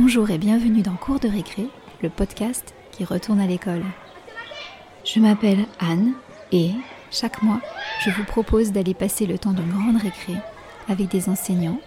[0.00, 1.66] Bonjour et bienvenue dans Cours de récré,
[2.02, 3.82] le podcast qui retourne à l'école.
[5.04, 6.12] Je m'appelle Anne
[6.52, 6.70] et
[7.10, 7.60] chaque mois,
[8.04, 10.34] je vous propose d'aller passer le temps d'une grande récré
[10.88, 11.80] avec des enseignants,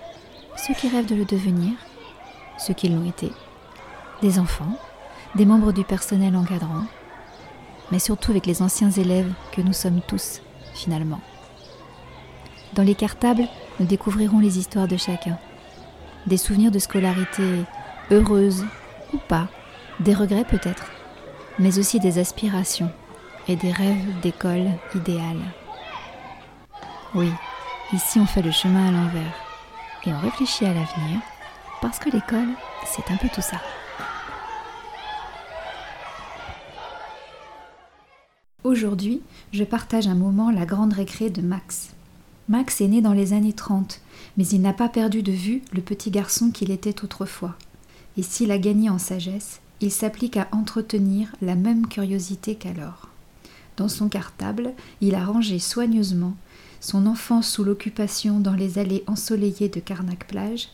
[0.57, 1.71] ceux qui rêvent de le devenir,
[2.57, 3.31] ceux qui l'ont été,
[4.21, 4.77] des enfants,
[5.35, 6.87] des membres du personnel encadrant,
[7.93, 10.41] mais surtout avec les anciens élèves que nous sommes tous,
[10.73, 11.21] finalement.
[12.73, 13.47] Dans les cartables,
[13.79, 15.39] nous découvrirons les histoires de chacun,
[16.27, 17.63] des souvenirs de scolarité
[18.11, 18.65] heureuses
[19.13, 19.47] ou pas,
[19.99, 20.91] des regrets peut-être,
[21.59, 22.91] mais aussi des aspirations
[23.47, 25.41] et des rêves d'école idéale.
[27.15, 27.29] Oui,
[27.93, 29.33] ici on fait le chemin à l'envers
[30.05, 31.19] et on réfléchit à l'avenir
[31.81, 32.49] parce que l'école,
[32.85, 33.57] c'est un peu tout ça.
[38.63, 39.21] Aujourd'hui,
[39.51, 41.93] je partage un moment la grande récré de Max.
[42.47, 43.99] Max est né dans les années 30,
[44.37, 47.55] mais il n'a pas perdu de vue le petit garçon qu'il était autrefois.
[48.17, 53.09] Et s'il a gagné en sagesse, il s'applique à entretenir la même curiosité qu'alors.
[53.77, 56.35] Dans son cartable, il a rangé soigneusement
[56.81, 60.69] son enfance sous l'occupation dans les allées ensoleillées de Carnac-Plage,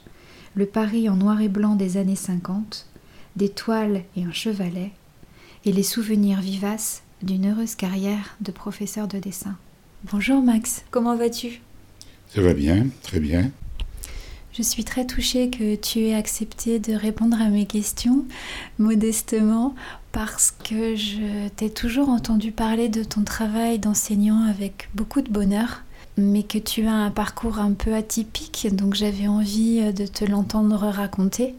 [0.56, 2.88] le Paris en noir et blanc des années 50,
[3.36, 4.92] des toiles et un chevalet,
[5.66, 9.58] et les souvenirs vivaces d'une heureuse carrière de professeur de dessin.
[10.12, 11.62] Bonjour Max, comment vas-tu?
[12.30, 13.52] Ça va bien, très bien.
[14.58, 18.25] Je suis très touchée que tu aies accepté de répondre à mes questions
[18.80, 19.75] modestement
[20.11, 25.83] parce que je t'ai toujours entendu parler de ton travail d'enseignant avec beaucoup de bonheur,
[26.17, 30.88] mais que tu as un parcours un peu atypique, donc j'avais envie de te l'entendre
[30.88, 31.53] raconter.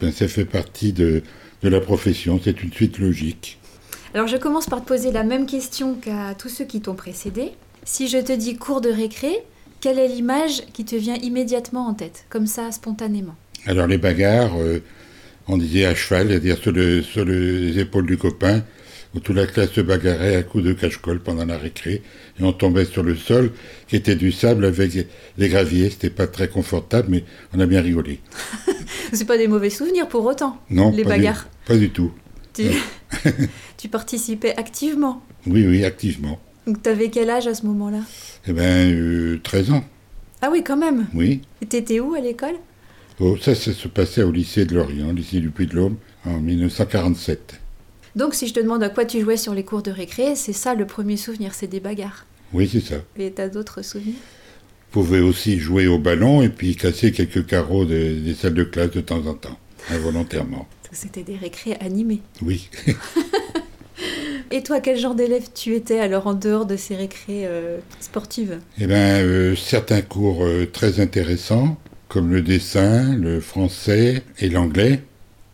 [0.00, 1.22] Ben, ça fait partie de,
[1.60, 3.58] de la profession, c'est une suite logique.
[4.14, 7.52] Alors je commence par te poser la même question qu'à tous ceux qui t'ont précédé.
[7.84, 9.44] Si je te dis cours de récré,
[9.82, 13.34] quelle est l'image qui te vient immédiatement en tête, comme ça, spontanément
[13.66, 14.78] Alors les bagarres, euh,
[15.48, 16.72] on disait à cheval, c'est-à-dire sur,
[17.24, 18.62] les épaules du copain,
[19.12, 22.02] où toute la classe se bagarrait à coups de cache-colle pendant la récré,
[22.38, 23.50] et on tombait sur le sol,
[23.88, 24.92] qui était du sable avec
[25.36, 25.90] des graviers.
[25.90, 28.20] C'était pas très confortable, mais on a bien rigolé.
[29.12, 32.12] C'est pas des mauvais souvenirs pour autant, non, les bagarres Pas du tout.
[32.54, 32.66] Tu...
[33.76, 36.38] tu participais activement Oui, oui, activement.
[36.66, 38.00] Donc tu avais quel âge à ce moment-là?
[38.46, 39.84] Eh bien, 13 ans.
[40.40, 41.40] Ah oui, quand même Oui.
[41.60, 42.54] Et t'étais où à l'école?
[43.20, 47.60] Oh, Ça, ça se passait au lycée de Lorient, lycée du Puy-de-Ôme, en 1947.
[48.14, 50.52] Donc si je te demande à quoi tu jouais sur les cours de récré, c'est
[50.52, 52.96] ça le premier souvenir, c'est des bagarres Oui, c'est ça.
[53.16, 54.14] Et t'as d'autres souvenirs?
[54.92, 58.64] Vous pouvez aussi jouer au ballon et puis casser quelques carreaux des, des salles de
[58.64, 59.58] classe de temps en temps,
[59.90, 60.68] involontairement.
[60.90, 62.20] C'était des récrés animés.
[62.42, 62.68] Oui.
[64.54, 68.58] Et toi, quel genre d'élève tu étais alors en dehors de ces récrés euh, sportives?
[68.78, 75.00] Eh bien, euh, certains cours euh, très intéressants, comme le dessin, le français et l'anglais.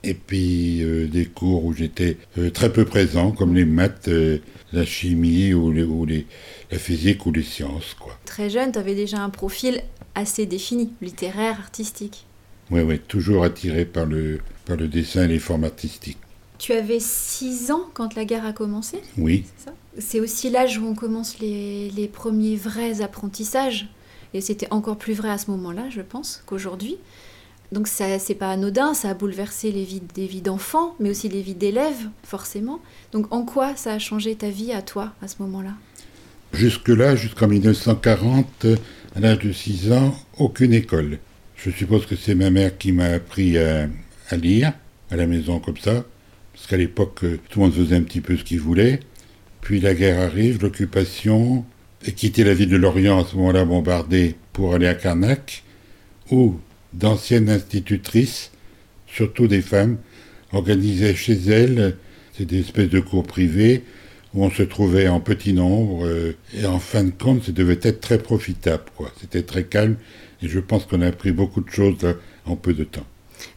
[0.03, 2.19] Et puis des cours où j'étais
[2.55, 4.09] très peu présent, comme les maths,
[4.73, 6.25] la chimie ou, les, ou les,
[6.71, 7.95] la physique ou les sciences.
[7.99, 8.17] Quoi.
[8.25, 9.83] Très jeune, tu avais déjà un profil
[10.15, 12.27] assez défini, littéraire, artistique.
[12.71, 16.19] Oui, oui, toujours attiré par le, par le dessin et les formes artistiques.
[16.59, 19.45] Tu avais 6 ans quand la guerre a commencé Oui.
[19.99, 23.89] C'est aussi l'âge où on commence les, les, premiers vrais apprentissages.
[24.35, 26.97] Et c'était encore plus vrai à ce moment-là, je pense, qu'aujourd'hui.
[27.71, 31.29] Donc ça, c'est pas anodin, ça a bouleversé les vies, des vies d'enfants, mais aussi
[31.29, 32.81] les vies d'élèves, forcément.
[33.13, 35.73] Donc en quoi ça a changé ta vie à toi, à ce moment-là?
[36.53, 38.67] Jusque-là, jusqu'en 1940,
[39.15, 41.19] à l'âge de 6 ans, aucune école.
[41.57, 43.89] Je suppose que c'est ma mère qui m'a appris à,
[44.31, 44.73] à lire,
[45.11, 46.05] à la maison comme ça
[46.59, 48.99] parce qu'à l'époque, euh, tout le monde faisait un petit peu ce qu'il voulait.
[49.61, 51.65] Puis la guerre arrive, l'occupation,
[52.05, 55.63] et quitter la ville de Lorient à ce moment-là bombardée pour aller à Carnac,
[56.33, 56.57] où
[56.93, 58.51] d'anciennes institutrices,
[59.07, 59.99] surtout des femmes,
[60.53, 61.97] organisaient chez elles
[62.41, 63.85] des espèces de cours privés
[64.35, 67.79] où on se trouvait en petit nombre euh, et en fin de compte, ça devait
[67.83, 68.85] être très profitable.
[69.21, 69.97] C'était très calme
[70.43, 73.07] et je pense qu'on a appris beaucoup de choses en peu de temps.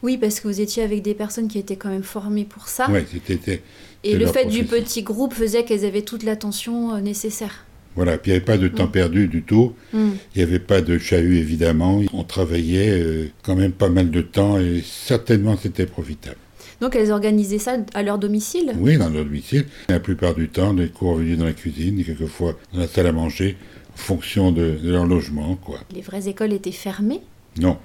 [0.02, 2.88] Oui, parce que vous étiez avec des personnes qui étaient quand même formées pour ça.
[2.90, 3.62] Oui, c'était.
[4.04, 7.64] Et le fait du petit groupe faisait qu'elles avaient toute l'attention euh, nécessaire.
[7.94, 8.92] Voilà, puis il n'y avait pas de temps mm.
[8.92, 9.74] perdu du tout.
[9.92, 10.10] Mm.
[10.34, 12.00] Il n'y avait pas de chahut, évidemment.
[12.12, 16.36] On travaillait euh, quand même pas mal de temps et certainement c'était profitable.
[16.80, 18.72] Donc elles organisaient ça à leur domicile?
[18.76, 19.66] Oui, dans leur domicile.
[19.88, 23.06] La plupart du temps, des cours venaient dans la cuisine, et quelquefois dans la salle
[23.06, 23.56] à manger,
[23.94, 25.54] en fonction de, de leur logement.
[25.56, 25.78] Quoi.
[25.94, 27.20] Les vraies écoles étaient fermées?
[27.60, 27.78] Non.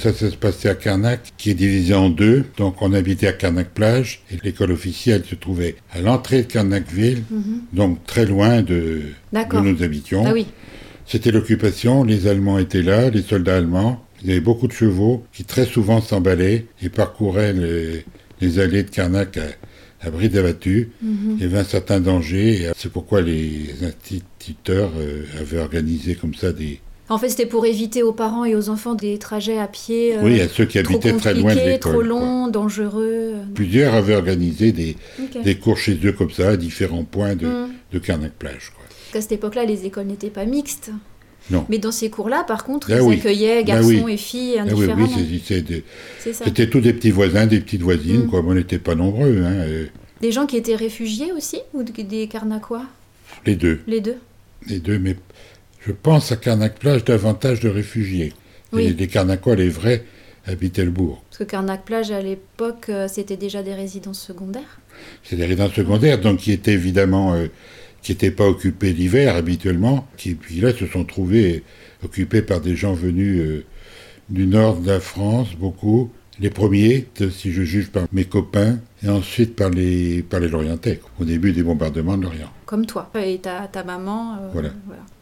[0.00, 2.44] Ça, ça se passait à Carnac, qui est divisé en deux.
[2.56, 7.60] Donc, on habitait à Carnac-Plage, et l'école officielle se trouvait à l'entrée de Carnac-Ville, mhm.
[7.74, 9.02] donc très loin de,
[9.32, 10.24] où nous habitions.
[10.26, 10.46] Ah oui.
[11.06, 15.24] C'était l'occupation, les Allemands étaient là, les soldats allemands, Il y avait beaucoup de chevaux
[15.32, 18.04] qui très souvent s'emballaient et parcouraient les,
[18.40, 20.90] les allées de Carnac à, à bride abattue.
[21.02, 21.36] Mhm.
[21.36, 26.34] Il y avait un certain danger et c'est pourquoi les instituteurs euh, avaient organisé comme
[26.34, 26.80] ça des...
[27.10, 30.20] En fait, c'était pour éviter aux parents et aux enfants des trajets à pied euh,
[30.22, 31.92] oui, à ceux qui habitaient très loin de l'école.
[31.92, 33.34] trop longs, dangereux.
[33.54, 34.96] Plusieurs avaient organisé des,
[35.44, 37.68] des cours chez eux comme ça, à différents points de, Mhm.
[37.92, 38.72] de Carnac-Plage.
[39.12, 40.92] qu'à cette époque-là, les écoles n'étaient pas mixtes.
[41.50, 41.66] Non.
[41.68, 43.14] Mais dans ces cours-là, par contre, Ah ils oui.
[43.16, 44.12] accueillaient Ah garçons oui.
[44.12, 45.08] et filles oui, indifféremment.
[45.16, 45.84] oui, des-
[46.20, 46.44] c'est ça.
[46.44, 48.30] c'était tous des petits voisins, des petites voisines, Mhm.
[48.30, 48.40] quoi.
[48.46, 49.86] On n'était pas nombreux, hein, euh,
[50.20, 52.84] Des gens qui étaient réfugiés aussi Ou des Carnacois?
[53.46, 53.80] Les deux.
[53.88, 54.16] Les deux
[54.68, 55.16] Les deux, mais
[55.86, 58.32] je pense à Carnac-Plage davantage de réfugiés.
[58.72, 58.84] Oui.
[58.84, 60.04] Les, les Carnacois, les vrais,
[60.46, 61.22] habitaient le bourg.
[61.28, 64.80] Parce que Carnac-Plage, à l'époque, euh, c'était déjà des résidences secondaires.
[65.22, 67.46] C'est des résidences secondaires, donc qui étaient évidemment, euh,
[68.02, 71.62] qui n'étaient pas occupés l'hiver habituellement, qui puis là se sont trouvés
[72.02, 73.64] occupés par des gens venus euh,
[74.28, 76.10] du nord de la France, beaucoup.
[76.40, 81.00] Les premiers, si je juge par mes copains, et ensuite par les, par les Lorientais,
[81.20, 82.50] au début des bombardements de l'Orient.
[82.64, 83.10] Comme toi.
[83.22, 84.36] Et ta, ta maman.
[84.40, 84.70] euh, Voilà.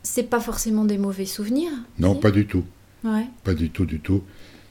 [0.05, 2.65] C'est pas forcément des mauvais souvenirs Non, si pas du tout.
[3.05, 3.27] Ouais.
[3.43, 4.23] Pas du tout, du tout.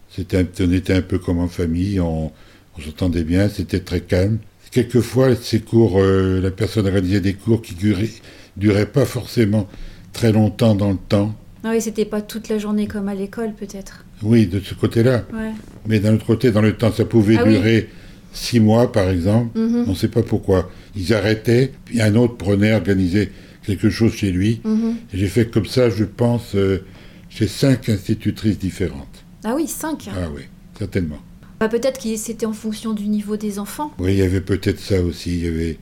[0.10, 2.32] C'était, on était un peu comme en famille, on,
[2.78, 4.38] on s'entendait bien, c'était très calme.
[4.72, 8.10] Quelquefois, ces cours, euh, la personne réalisait des cours qui duraient,
[8.56, 9.68] duraient pas forcément
[10.14, 11.36] très longtemps dans le temps.
[11.66, 14.06] Ah oui, c'était pas toute la journée comme à l'école, peut-être.
[14.24, 15.24] Oui, de ce côté-là.
[15.34, 15.52] Ouais.
[15.88, 17.54] Mais d'un autre côté, dans le temps, ça pouvait Ah oui.
[17.54, 17.90] durer
[18.34, 19.58] six mois, par exemple.
[19.60, 19.86] Mhm.
[19.88, 20.69] On ne sait pas pourquoi.
[20.96, 23.31] Ils arrêtaient, puis un autre prenait, organisait
[23.66, 24.62] quelque chose chez lui.
[24.64, 24.96] Mhm.
[25.14, 26.84] J'ai fait comme ça, je pense, euh,
[27.30, 29.24] chez cinq institutrices différentes.
[29.44, 30.10] Ah oui, 5.
[30.16, 30.42] Ah oui,
[30.78, 31.20] certainement.
[31.60, 33.92] Bah, peut-être que c'était en fonction du niveau des enfants.
[34.00, 35.38] Oui, il y avait peut-être ça aussi.
[35.38, 35.78] Il y avait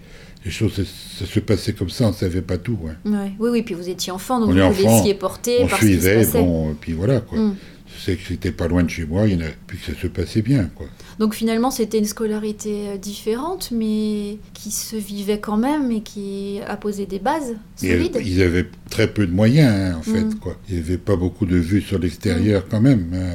[0.46, 0.84] les choses, ça,
[1.20, 2.78] ça se passait comme ça, on ne savait pas tout.
[2.88, 2.96] hein.
[3.10, 3.32] Ouais.
[3.40, 5.80] Oui, oui, puis vous étiez enfant, donc On vous vous enfant, laissiez porter On par
[5.80, 6.40] ce qui se suivait, passait.
[6.40, 7.38] bon, et puis voilà quoi.
[7.40, 7.56] Mm.
[7.98, 10.00] Sais que c'était pas loin de chez moi, il y en a, puis que ça
[10.00, 10.88] se passait bien quoi.
[11.18, 16.60] Donc finalement, c'était une scolarité euh, différente, mais qui se vivait quand même et qui
[16.68, 18.20] a posé des bases Et, solides.
[18.24, 20.36] ils avaient très peu de moyens hein, en fait Mm.
[20.36, 20.58] quoi.
[20.70, 23.08] Il n'y avait pas beaucoup de vues sur l'extérieur quand même.
[23.14, 23.34] hein.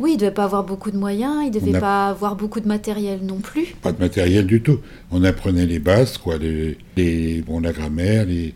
[0.00, 2.58] Oui, il ne devait pas avoir beaucoup de moyens, il ne a- pas avoir beaucoup
[2.60, 3.74] de matériel non plus.
[3.82, 4.80] Pas de matériel du tout.
[5.12, 8.54] On apprenait les bases quoi, les, les- bon, la grammaire, les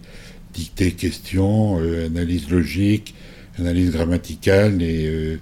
[0.54, 3.14] dictées, questions, euh, analyse logique,
[3.60, 5.37] analyse grammaticale et euh,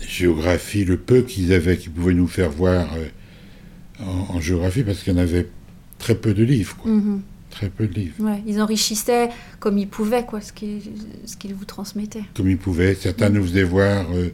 [0.00, 3.06] géographie, le peu qu'ils avaient, qu'ils pouvaient nous faire voir euh,
[4.04, 5.46] en, en géographie, parce qu'il y en avait
[5.98, 6.90] très peu de livres, quoi.
[6.90, 7.22] Mhm.
[7.50, 8.14] Très peu de livres.
[8.20, 9.28] Ouais, ils enrichissaient
[9.58, 10.80] comme ils pouvaient, quoi, ce qu'ils
[11.26, 12.22] ce qu'ils vous transmettaient.
[12.34, 12.94] Comme ils pouvaient.
[12.94, 14.28] Certains nous faisaient voir, euh,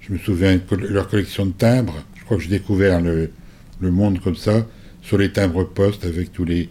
[0.00, 0.60] je me souviens,
[0.90, 2.04] leur collection de timbres.
[2.16, 3.30] Je crois que j'ai découvert le,
[3.80, 4.66] le monde comme ça,
[5.02, 6.68] sur les timbres postes, avec tous les,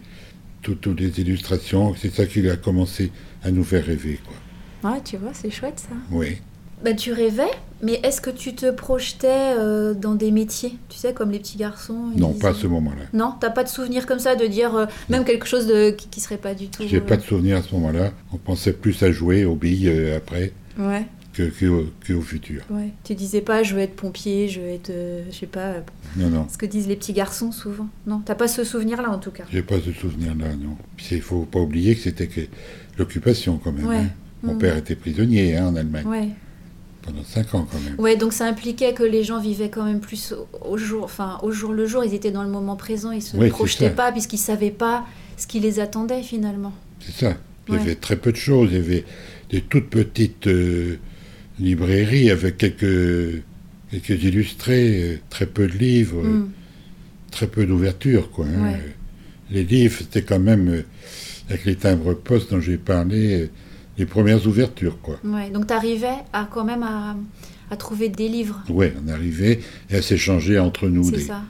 [0.60, 1.94] tout- toutes les illustrations.
[1.96, 3.10] C'est ça qui a commencé
[3.42, 4.36] à nous faire rêver, quoi.
[4.84, 5.94] Ouais, tu vois, c'est chouette ça.
[6.10, 6.38] Oui.
[6.84, 7.50] Bah, tu rêvais,
[7.82, 11.58] mais est-ce que tu te projetais euh, dans des métiers, tu sais, comme les petits
[11.58, 13.02] garçons Non, pas à ce moment-là.
[13.12, 16.06] Non, t'as pas de souvenir comme ça de dire euh, même quelque chose de, qui,
[16.06, 16.84] qui serait pas du tout.
[16.86, 18.12] J'ai euh, pas de souvenir à ce moment-là.
[18.32, 21.04] On pensait plus à jouer aux billes euh, après Ouais,
[21.34, 22.62] que, que, au- que au futur.
[22.70, 22.90] ouais.
[23.02, 25.80] Tu disais pas je veux être pompier, je veux être, euh, je sais pas, euh,
[26.16, 26.46] Non, non.
[26.48, 27.88] ce que disent les petits garçons souvent.
[28.06, 29.42] Non, t'as pas ce souvenir-là en tout cas.
[29.50, 30.76] J'ai pas ce souvenir-là, non.
[31.10, 32.42] Il faut pas oublier que c'était que
[32.96, 33.86] l'occupation quand même.
[33.86, 33.96] Ouais.
[33.96, 34.06] hein.
[34.42, 34.58] Mon Mhm.
[34.58, 36.28] père était prisonnier hein, en Allemagne Ouais.
[37.02, 37.98] pendant cinq ans quand même.
[37.98, 41.50] Ouais, donc ça impliquait que les gens vivaient quand même plus au, jour, enfin au
[41.50, 42.04] jour le jour.
[42.04, 45.04] Ils étaient dans le moment présent, ils se c'est projetaient pas puisqu'ils savaient pas
[45.36, 46.72] ce qui les attendait finalement.
[47.00, 47.36] C'est ça.
[47.68, 47.82] Il y Ouais.
[47.82, 48.68] avait très peu de choses.
[48.72, 49.04] Il y avait
[49.50, 50.96] des toutes petites euh,
[51.58, 53.42] librairies avec quelques,
[53.90, 56.50] quelques illustrés, euh, très peu de livres, euh, Mm.
[57.30, 58.30] très peu d'ouverture.
[58.30, 58.46] quoi.
[58.46, 58.62] hein.
[58.72, 58.80] Ouais.
[59.50, 60.82] Les livres, c'était quand même, euh,
[61.48, 63.48] avec les timbres postes dont j'ai parlé, euh,
[63.98, 65.00] les premières ouvertures.
[65.02, 65.18] quoi.
[65.24, 67.16] Ouais, donc t'arrivais à quand même à,
[67.70, 68.62] à trouver des livres.
[68.70, 71.42] Ouais, on arrivait et à s'échanger entre nous des, ça.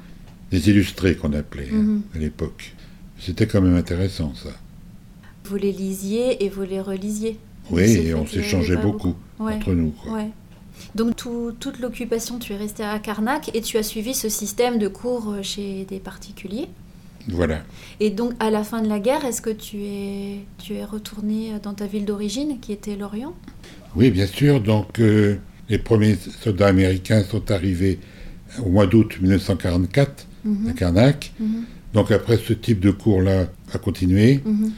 [0.50, 2.02] des illustrés qu'on appelait hein, Mhm.
[2.14, 2.74] à l'époque.
[3.20, 4.50] C'était quand même intéressant ça.
[5.44, 7.38] Vous les lisiez et vous les relisiez.
[7.70, 9.54] Oui, et on s'échangeait beaucoup, Ouais.
[9.54, 9.90] entre nous.
[9.90, 10.12] quoi.
[10.14, 10.28] Ouais.
[10.94, 14.78] Donc tout- toute l'occupation, tu es resté à Carnac et tu as suivi ce système
[14.78, 16.68] de cours euh, chez des particuliers?
[17.28, 17.62] Voilà.
[18.00, 21.52] Et donc à la fin de la guerre, est-ce que tu es, tu es retourné
[21.62, 23.34] dans ta ville d'origine, qui était Lorient?
[23.96, 24.60] Oui, bien sûr.
[24.60, 25.36] Donc, euh,
[25.68, 27.98] les premiers soldats américains sont arrivés
[28.64, 30.08] au mois d'août 1944
[30.44, 31.32] à Mhm, Karnak.
[31.40, 34.40] mhm, Donc, après, ce type de cours-là a continué.
[34.44, 34.72] mhm.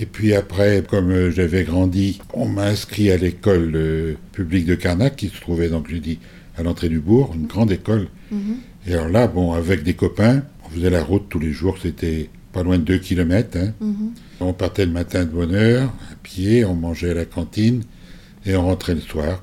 [0.00, 4.74] Et puis après, comme euh, j'avais grandi, on m'a inscrit à l'école euh, publique de
[4.74, 6.18] Karnak, qui se trouvait, donc j'ai dit,
[6.56, 8.08] à l'entrée du bourg, une grande école.
[8.86, 12.62] Et alors là, bon, avec des copains, faisait la route tous les jours, c'était pas
[12.62, 13.58] loin de 2 km.
[13.80, 14.12] Mhm.
[14.40, 17.82] On partait le matin de bonne heure, à pied, on mangeait à la cantine,
[18.44, 19.42] et on rentrait le soir.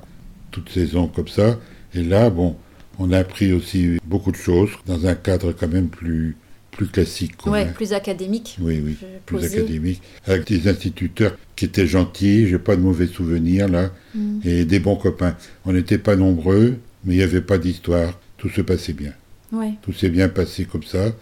[0.52, 1.60] toute saison comme ça.
[1.94, 2.56] Et là, bon,
[2.98, 6.36] on a appris aussi beaucoup de choses dans un cadre quand même plus,
[6.72, 7.36] plus classique.
[7.36, 7.72] quoi, Ouais, hein.
[7.72, 8.56] plus académique.
[8.60, 8.96] Oui, oui,
[9.26, 9.58] plus posé.
[9.60, 14.40] académique, avec des instituteurs qui étaient gentils, j'ai pas de mauvais souvenirs là, Mm.
[14.44, 15.36] et des bons copains.
[15.64, 19.12] On n'était pas nombreux, mais il n'y avait pas d'histoire, tout se passait bien.
[19.52, 19.72] Ouais.
[19.82, 21.12] Tout s'est bien passé comme ça,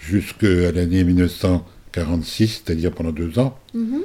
[0.00, 4.00] jusqu'à l'année 1946, c'est-à-dire pendant deux ans, Mhm.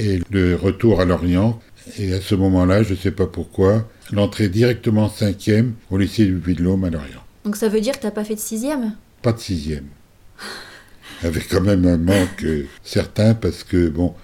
[0.00, 1.60] et le retour à Lorient.
[1.98, 6.24] Et à ce moment-là, je ne sais pas pourquoi, l'entrée directement en cinquième au lycée
[6.26, 7.22] du Puy-de-Dôme à Lorient.
[7.44, 8.94] Donc ça veut dire que t'as pas fait de sixième?
[9.22, 9.84] Pas de sixième.
[11.22, 14.14] Avec quand même un manque euh, certain parce que, bon,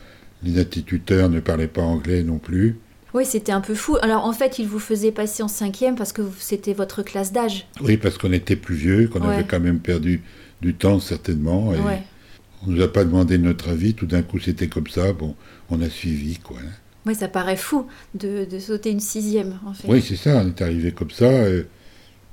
[0.42, 2.76] les instituteurs ne parlaient pas anglais non plus.
[3.14, 3.96] Oui, c'était un peu fou.
[4.02, 7.66] Alors en fait, ils vous faisaient passer en cinquième parce que c'était votre classe d'âge.
[7.80, 9.34] Oui, parce qu'on était plus vieux, qu'on Ouais.
[9.34, 10.22] avait quand même perdu
[10.60, 11.74] du temps certainement.
[11.74, 12.02] Et Ouais.
[12.66, 13.94] on nous a pas demandé notre avis.
[13.94, 15.12] Tout d'un coup, c'était comme ça.
[15.12, 15.34] Bon,
[15.70, 16.58] on a suivi, quoi.
[16.60, 16.70] hein.
[17.06, 19.88] Ouais, ça paraît fou de, de sauter une sixième, en fait.
[19.88, 20.42] Oui, c'est ça.
[20.44, 21.24] On est arrivé comme ça.
[21.24, 21.64] euh,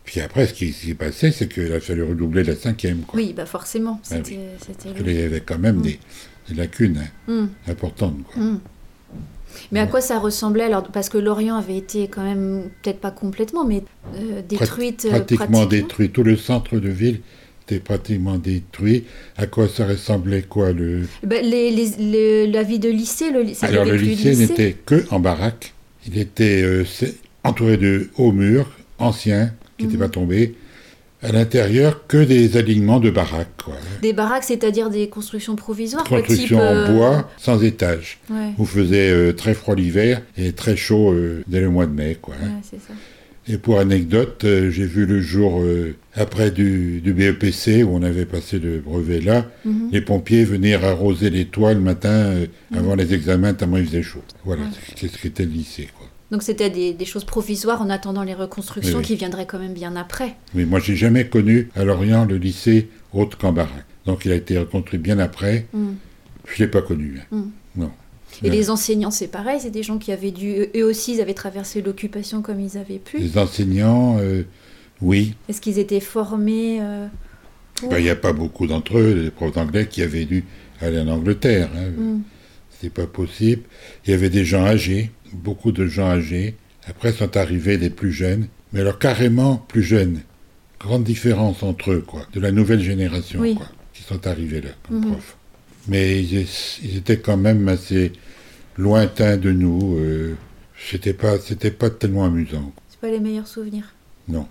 [0.04, 3.18] Puis après, ce qui s'est passé, c'est qu'il a fallu redoubler la cinquième, quoi.
[3.20, 4.00] Oui, bah forcément.
[4.12, 4.38] Ah oui.
[4.60, 5.82] Parce qu'il y avait quand même Mm.
[5.82, 6.00] des,
[6.50, 8.42] des lacunes hein, Hum, importantes, quoi.
[8.42, 8.60] hum.
[9.72, 10.84] Mais à quoi ça ressemblait alors?
[10.84, 13.84] Parce que Lorient avait été quand même, peut-être pas complètement, mais
[14.16, 15.06] euh, détruite.
[15.06, 16.10] euh, pratiquement détruit.
[16.10, 17.22] Tout le centre de ville
[17.64, 19.06] était pratiquement détruit.
[19.38, 23.42] À quoi ça ressemblait quoi le Ben, les, les- les- la vie de lycée, le,
[23.42, 25.74] lycée- Alors le lycée lycée n'était que en baraque.
[26.08, 26.86] Il était euh,
[27.44, 30.04] entouré de hauts murs anciens qui n'étaient Mhm.
[30.04, 30.56] pas tombés.
[31.24, 33.64] À l'intérieur, que des alignements de baraques.
[33.66, 33.74] Quoi.
[34.04, 38.20] Des baraques, c'est-à-dire des constructions provisoires quoi, Construction type, en euh, bois, sans étage.
[38.30, 41.92] Ouais, Vous faisait euh, très froid l'hiver et très chaud euh, dès le mois de
[41.94, 42.18] mai.
[42.22, 42.46] Quoi, hein.
[42.46, 42.94] ouais, c'est ça.
[43.50, 45.64] Et pour anecdote, j'ai vu le jour
[46.16, 49.88] après du, du BEPC où on avait passé le brevet là, Mhm.
[49.94, 52.46] les pompiers venir arroser les toits le matin euh,
[52.76, 52.98] avant Mhm.
[53.00, 54.22] les examens tellement il faisait chaud.
[54.44, 54.68] Voilà, Ouais.
[54.98, 55.88] c'est ce qu'était le lycée.
[56.32, 59.08] Donc c'était des, des choses provisoires en attendant les reconstructions Oui, oui.
[59.08, 60.36] qui viendraient quand même bien après.
[60.54, 62.90] Mais moi, j'ai jamais connu à Lorient le lycée
[63.40, 63.86] qu'en baraque.
[64.06, 65.68] Donc il a été reconstruit bien après.
[65.74, 65.92] Mm.
[66.46, 67.20] Je l'ai pas connu.
[67.32, 67.36] hein.
[67.76, 67.82] Mm.
[67.82, 67.92] Non.
[68.44, 71.34] Et les enseignants, c'est pareil, c'est des gens qui avaient dû, eux aussi, ils avaient
[71.34, 73.18] traversé l'occupation comme ils avaient pu.
[73.20, 74.44] Les enseignants, euh,
[75.02, 75.34] oui.
[75.50, 77.08] Est-ce qu'ils étaient formés euh,
[77.76, 80.44] pour Ben, Il n'y a pas beaucoup d'entre eux, les profs d'anglais, qui avaient dû
[80.82, 81.70] aller en Angleterre.
[81.76, 81.90] Hein.
[81.98, 82.22] Mm.
[82.80, 83.64] C'était pas possible.
[84.06, 86.56] Il y avait des gens âgés, beaucoup de gens âgés.
[86.88, 90.22] Après sont arrivés des plus jeunes, mais alors carrément plus jeunes.
[90.80, 93.56] Grande différence entre eux, quoi, de la nouvelle génération, Oui.
[93.56, 95.12] quoi, qui sont arrivés là comme Mhm.
[95.12, 95.38] profs.
[95.88, 96.46] Mais ils,
[96.98, 98.12] étaient quand même assez
[98.78, 99.98] lointains de nous.
[99.98, 100.36] Euh,
[100.90, 102.72] c'était pas, c'était pas tellement amusant.
[102.90, 103.94] C'est pas les meilleurs souvenirs.
[104.28, 104.48] Non.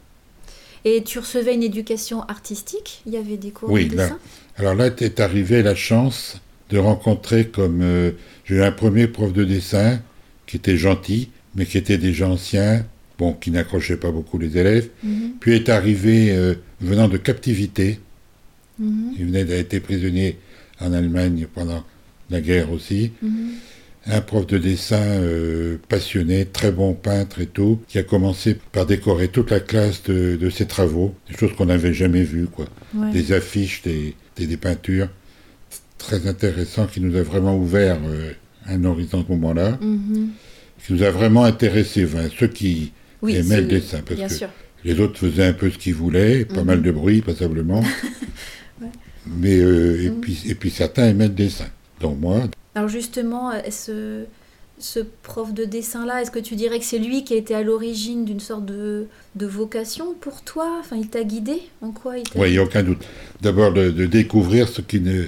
[0.85, 3.03] Et tu recevais une éducation artistique?
[3.07, 4.05] Il y avait des cours Oui, de là.
[4.05, 4.19] dessin
[4.57, 8.11] Alors là, t'es arrivé la chance de rencontrer comme euh,
[8.45, 10.01] j'ai eu un premier prof de dessin
[10.47, 12.85] qui était gentil, mais qui était déjà ancien,
[13.19, 14.89] bon, qui n'accrochait pas beaucoup les élèves.
[15.03, 17.99] Mhm, Puis est arrivé euh, venant de captivité.
[18.79, 20.39] mhm, Il venait d'être été prisonnier
[20.81, 21.85] en Allemagne pendant
[22.31, 23.13] la guerre aussi.
[23.23, 23.51] mhm.
[24.09, 28.87] Un prof de dessin euh, passionné, très bon peintre et tout, qui a commencé par
[28.87, 32.67] décorer toute la classe de, de ses travaux, des choses qu'on n'avait jamais vues, quoi.
[32.95, 33.11] Ouais.
[33.11, 35.09] Des affiches, des, des, des peintures.
[36.07, 38.31] Très intéressant, qui nous a vraiment ouvert euh,
[38.69, 40.29] un horizon à ce moment-là, Mhm.
[40.85, 44.35] qui nous a vraiment intéressés, enfin, ceux qui Oui, aimaient le dessin, parce bien que
[44.35, 44.49] sûr.
[44.85, 46.67] les autres faisaient un peu ce qu'ils voulaient, pas Mhm.
[46.67, 47.83] mal de bruit, passablement.
[48.81, 48.89] Ouais.
[49.27, 50.21] Mais, euh, et, Mhm.
[50.21, 51.67] puis, et puis certains aimaient le dessin.
[52.01, 52.43] Donc moi,
[52.77, 54.25] Alors justement, euh, ce,
[54.79, 57.63] ce prof de dessin-là, est-ce que tu dirais que c'est lui qui a été à
[57.63, 60.77] l'origine d'une sorte de, de vocation pour toi?
[60.79, 61.55] Enfin, il t'a guidé?
[61.81, 63.03] En quoi il oui, il n'y a aucun doute.
[63.41, 65.25] D'abord de, de découvrir ce qui ne-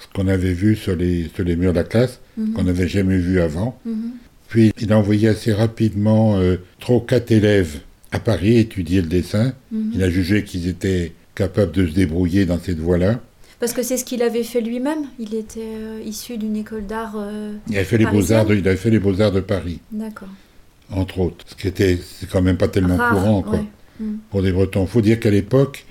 [0.00, 2.88] ce qu'on avait vu sur les, sur les murs de la classe, Mhm, qu'on n'avait
[2.88, 3.78] jamais vu avant.
[3.84, 4.12] mhm.
[4.48, 7.80] Puis il a envoyé assez rapidement euh, trois ou quatre élèves
[8.10, 9.52] à Paris étudier le dessin.
[9.70, 9.92] Mhm.
[9.94, 13.20] Il a jugé qu'ils étaient capables de se débrouiller dans cette voie-là.
[13.60, 15.04] Parce que c'est ce qu'il avait fait lui-même.
[15.18, 17.14] Il était euh, issu d'une école d'art.
[17.18, 19.80] euh, Il a fait les Parisienne beaux-arts de, il a fait les beaux-arts de Paris,
[19.92, 20.28] D'accord.
[20.90, 21.44] entre autres.
[21.46, 21.98] Ce qui était,
[22.32, 23.58] quand même pas tellement Rare, courant, quoi.
[23.58, 24.06] ouais.
[24.30, 24.86] Pour des Bretons.
[24.86, 25.84] faut dire qu'à l'époque,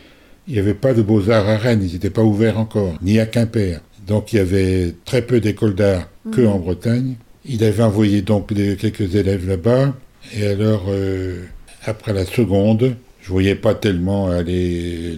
[0.48, 3.28] il n'y avait pas de beaux-arts à Rennes, ils n'étaient pas ouverts encore, ni à
[3.28, 3.82] Quimper.
[4.10, 6.48] Donc il y avait très peu d'écoles d'art que Mhm.
[6.48, 7.14] en Bretagne.
[7.46, 9.96] Il avait envoyé donc des- quelques élèves là-bas.
[10.36, 11.44] Et alors, euh,
[11.86, 14.30] après la seconde, je voyais pas tellement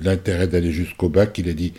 [0.04, 1.36] l'intérêt d'aller jusqu'au bac.
[1.38, 1.74] Il a dit,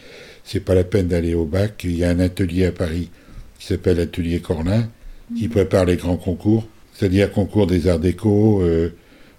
[0.45, 1.83] c'est pas la peine d'aller au bac.
[1.85, 3.11] Il y a un atelier à Paris
[3.59, 4.89] qui s'appelle Atelier Corlin,
[5.39, 8.89] qui prépare les grands concours, c'est-à-dire concours des arts déco, euh,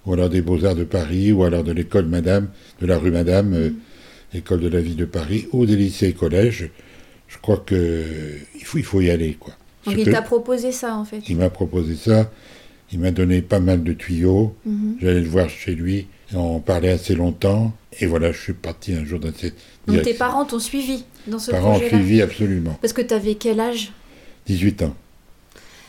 [0.06, 2.48] ou alors des beaux-arts de Paris, ou alors de l'école Madame,
[2.82, 3.70] de la rue Madame, euh,
[4.34, 6.70] école de la ville de Paris, ou des lycées et collèges.
[7.34, 8.04] Je crois que
[8.56, 9.54] il faut, il faut y aller, quoi.
[9.86, 11.22] Donc il t'a proposé ça en fait.
[11.28, 12.30] il m'a proposé ça.
[12.92, 14.56] Il m'a donné pas mal de tuyaux.
[14.66, 14.98] Mhm.
[15.02, 16.08] J'allais le voir chez lui.
[16.36, 17.74] On parlait assez longtemps.
[18.00, 19.56] Et voilà, je suis parti un jour dans cette
[19.88, 22.78] Donc tes parents t'ont suivi dans ce Parents ont projet-là suivi absolument.
[22.82, 23.92] Parce que tu avais quel âge?
[24.46, 24.96] 18 ans.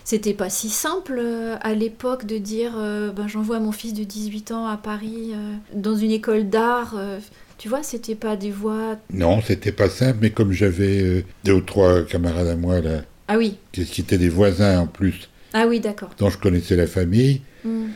[0.04, 4.04] C'était pas si simple euh, à l'époque de dire euh, ben, j'envoie mon fils de
[4.04, 6.94] 18 ans à Paris euh, dans une école d'art.
[6.96, 7.18] euh,
[7.58, 8.96] tu vois, c'était pas des voies.
[9.12, 13.02] Non, c'était pas simple, mais comme j'avais euh, deux ou trois camarades à moi, là,
[13.28, 16.10] Ah oui, qui qui étaient des voisins en plus, ah oui, d'accord.
[16.18, 17.86] dont je connaissais la famille, Hmm.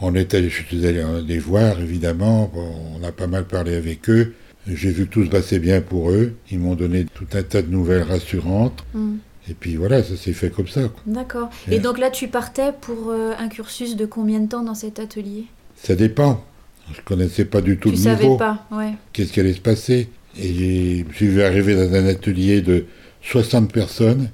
[0.00, 2.50] on était, je suis allé les voir, évidemment.
[2.52, 2.68] Bon,
[3.00, 4.34] on a pas mal parlé avec eux.
[4.66, 6.32] J'ai vu que tout se passait bien pour eux.
[6.50, 8.82] Ils m'ont donné tout un tas de nouvelles rassurantes.
[8.92, 9.16] Hmm.
[9.48, 10.80] Et puis voilà, ça s'est fait comme ça.
[11.06, 11.50] D'accord.
[11.70, 14.98] Et donc là, tu partais pour euh, un cursus de combien de temps dans cet
[14.98, 15.44] atelier?
[15.76, 16.42] Ça dépend.
[16.92, 18.36] Je connaissais pas du tout Tu le savais niveau.
[18.36, 18.92] pas, ouais.
[19.12, 20.08] Qu'est-ce qui allait se passer?
[20.38, 22.86] Et je suis vu arriver dans un atelier de
[23.22, 24.30] 60 personnes,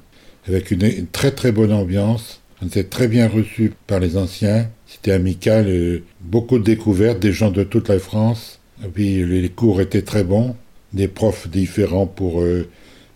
[0.48, 2.40] avec une, une très très bonne ambiance.
[2.62, 4.68] On était très bien reçus par les anciens.
[4.86, 8.58] C'était amical, euh, beaucoup de découvertes, des gens de toute la France.
[8.84, 10.56] Et puis les cours étaient très bons,
[10.92, 12.66] des profs différents pour euh,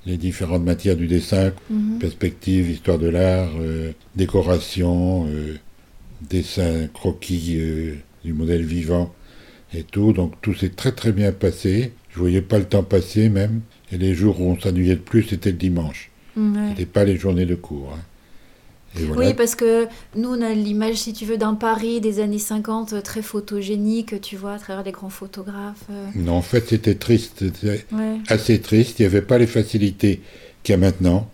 [0.06, 1.98] les différentes matières du dessin, Mhm.
[1.98, 5.26] perspective, histoire de l'art, euh, décoration,
[6.28, 7.58] dessin, croquis
[8.24, 9.12] du modèle vivant
[9.72, 10.12] et tout.
[10.12, 11.92] Donc tout s'est très très bien passé.
[12.10, 13.60] Je voyais pas le temps passer même.
[13.92, 16.10] Et les jours où on s'ennuyait le plus, c'était le dimanche.
[16.36, 16.70] Ouais.
[16.70, 17.92] C'était pas les journées de cours.
[17.94, 18.00] hein.
[18.96, 19.28] Voilà.
[19.30, 22.92] Oui, parce que nous, on a l'image, si tu veux, d'un Paris des années 50
[22.92, 25.82] euh, très photogénique, tu vois, à travers les grands photographes.
[25.90, 26.06] euh.
[26.14, 27.44] Non, en fait, c'était triste.
[27.90, 28.18] Ouais.
[28.28, 29.00] assez triste.
[29.00, 30.20] Il n'y avait pas les facilités
[30.62, 31.28] qu'il y a maintenant.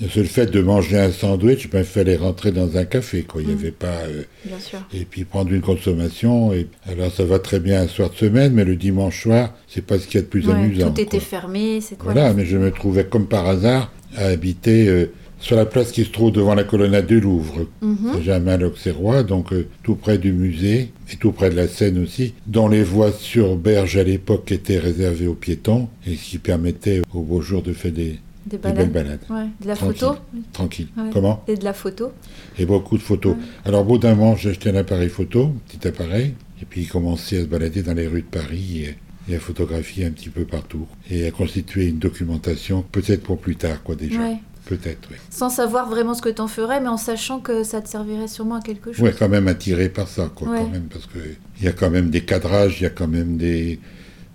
[0.00, 0.08] Mhm.
[0.16, 3.22] Le fait de manger un sandwich, ben, il fallait rentrer dans un café.
[3.22, 3.42] Quoi.
[3.42, 3.60] Il n'y Mhm.
[3.60, 4.00] avait pas.
[4.08, 4.78] euh, Bien sûr.
[4.92, 6.52] et puis prendre une consommation.
[6.52, 9.84] Et alors ça va très bien un soir de semaine, mais le dimanche soir, c'est
[9.86, 10.90] pas ce qu'il y a de plus Ouais, amusant.
[10.90, 11.26] tout était quoi.
[11.26, 15.06] fermé, c'est quoi Voilà, mais je me trouvais comme par hasard à habiter euh,
[15.40, 17.66] sur la place qui se trouve devant la colonnade du Louvre.
[17.82, 18.20] Mhm.
[18.22, 22.34] Germain l'Auxerrois, donc euh, tout près du musée et tout près de la Seine aussi,
[22.46, 27.02] dont les voies sur berge à l'époque étaient réservées aux piétons et ce qui permettait
[27.12, 28.16] aux beaux jours de faire des,
[28.46, 28.92] Des des belles balades.
[28.92, 29.20] balades.
[29.30, 29.48] Ouais.
[29.60, 29.98] De la Tranquille.
[30.00, 30.18] photo
[30.52, 30.88] Tranquille.
[30.96, 31.10] Ouais.
[31.12, 32.12] Comment Et de la photo
[32.58, 33.36] Et beaucoup de photos.
[33.64, 36.82] Alors au bout d'un moment, j'ai acheté un appareil photo, un petit appareil, et puis
[36.82, 40.10] il commençait à se balader dans les rues de Paris et, et à photographier un
[40.10, 40.86] petit peu partout.
[41.10, 44.18] Et à constituer une documentation, peut-être pour plus tard, quoi déjà.
[44.66, 45.16] Peut-être, oui.
[45.28, 48.54] Sans savoir vraiment ce que t'en ferais, mais en sachant que ça te servirait sûrement
[48.54, 49.02] à quelque chose.
[49.04, 51.18] Ouais, quand même attiré par ça, quoi, quand même, parce que
[51.58, 53.78] il y a quand même des cadrages, il y a quand même des,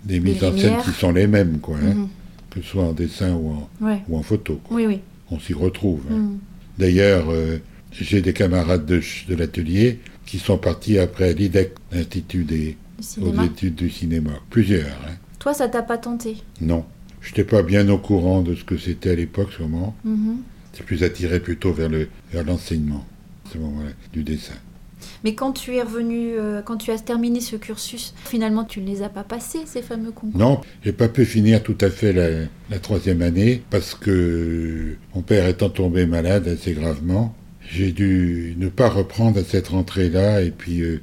[0.04, 2.08] des mises en scène qui sont les mêmes, quoi, hein, Mhm.
[2.50, 4.02] Que ce soit en dessin ou en, Ouais.
[4.08, 4.60] ou en photo.
[4.64, 4.76] quoi.
[4.76, 5.00] Oui, oui.
[5.30, 6.02] On s'y retrouve.
[6.10, 6.14] hein.
[6.16, 6.38] Mhm.
[6.78, 7.58] D'ailleurs, euh,
[7.92, 12.76] j'ai des camarades de, de l'atelier qui sont partis après l'IDEC, l'Institut des
[13.20, 14.32] aux études du cinéma.
[14.50, 15.14] Plusieurs, hein.
[15.38, 16.36] Toi, ça t'a pas tenté?
[16.60, 16.84] Non.
[17.22, 19.94] Je n'étais pas bien au courant de ce que c'était à l'époque, sûrement.
[20.04, 20.38] Mhm.
[20.72, 23.04] C'est plus attiré plutôt vers le vers l'enseignement,
[23.46, 24.54] à ce moment-là, du dessin.
[25.24, 28.86] Mais quand tu es revenu, euh, quand tu as terminé ce cursus, finalement, tu ne
[28.86, 30.38] les as pas passés, ces fameux concours?
[30.40, 35.22] Non, j'ai pas pu finir tout à fait la, la troisième année parce que mon
[35.22, 37.34] père étant tombé malade assez gravement,
[37.70, 41.00] j'ai dû ne pas reprendre à cette rentrée-là et puis euh,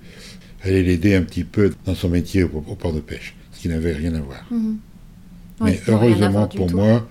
[0.63, 3.69] aller l'aider un petit peu dans son métier au, au port de pêche, ce qui
[3.69, 4.45] n'avait rien à voir.
[4.51, 4.77] Mhm.
[5.62, 6.75] Mais Ouais, heureusement pour tout.
[6.75, 7.08] moi,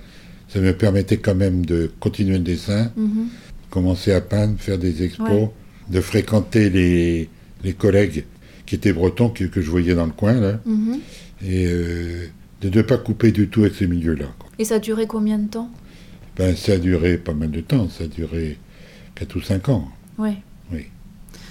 [0.49, 3.29] ça me permettait quand même de continuer le dessin, Mhm.
[3.71, 5.51] commencer à peindre, faire des expos, Ouais.
[5.90, 7.29] De fréquenter les,
[7.64, 8.25] les collègues
[8.66, 10.99] qui étaient bretons, que, que je voyais dans le coin, là, Mhm.
[11.46, 12.27] et euh,
[12.62, 14.27] de ne pas couper du tout avec ce milieu-là.
[14.59, 15.70] Et ça a duré combien de temps?
[16.37, 18.59] Ben, ça a duré pas mal de temps, ça a duré
[19.14, 19.88] 4 ou 5 ans.
[20.18, 20.37] Ouais.
[20.72, 20.87] Oui.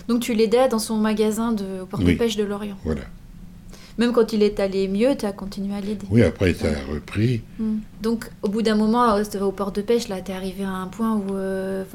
[0.08, 2.78] Donc tu l'aidais dans son magasin de au port de pêche de Lorient.
[2.84, 3.02] Voilà.
[3.98, 6.06] Même quand il est allé mieux, tu as continué à l'aider.
[6.10, 7.42] Oui, après ça a repris.
[7.60, 7.76] Mm.
[8.02, 10.72] Donc au bout d'un moment, euh, au port de pêche, là, tu es arrivé à
[10.72, 11.34] un point où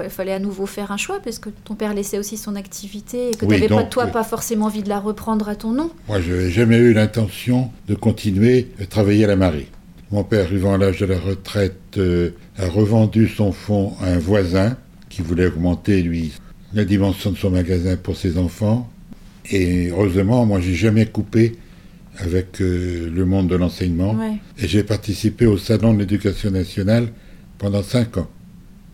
[0.03, 3.31] il fallait à nouveau faire un choix, parce que ton père laissait aussi son activité,
[3.31, 5.73] et que Oui, tu n'avais pas, toi, pas forcément envie de la reprendre à ton
[5.73, 5.91] nom.
[6.09, 9.69] Moi, je n'avais jamais eu l'intention de continuer à travailler à la marée.
[10.11, 14.19] Mon père, arrivant à l'âge de la retraite, euh, a revendu son fonds à un
[14.19, 14.77] voisin
[15.09, 16.33] qui voulait augmenter, lui,
[16.75, 18.89] la dimension de son magasin pour ses enfants.
[19.51, 21.57] Et heureusement, moi, j'ai jamais coupé
[22.21, 24.15] avec euh, le monde de l'enseignement.
[24.15, 24.37] Ouais.
[24.59, 27.09] Et j'ai participé au Salon de l'éducation nationale
[27.59, 28.29] pendant cinq ans.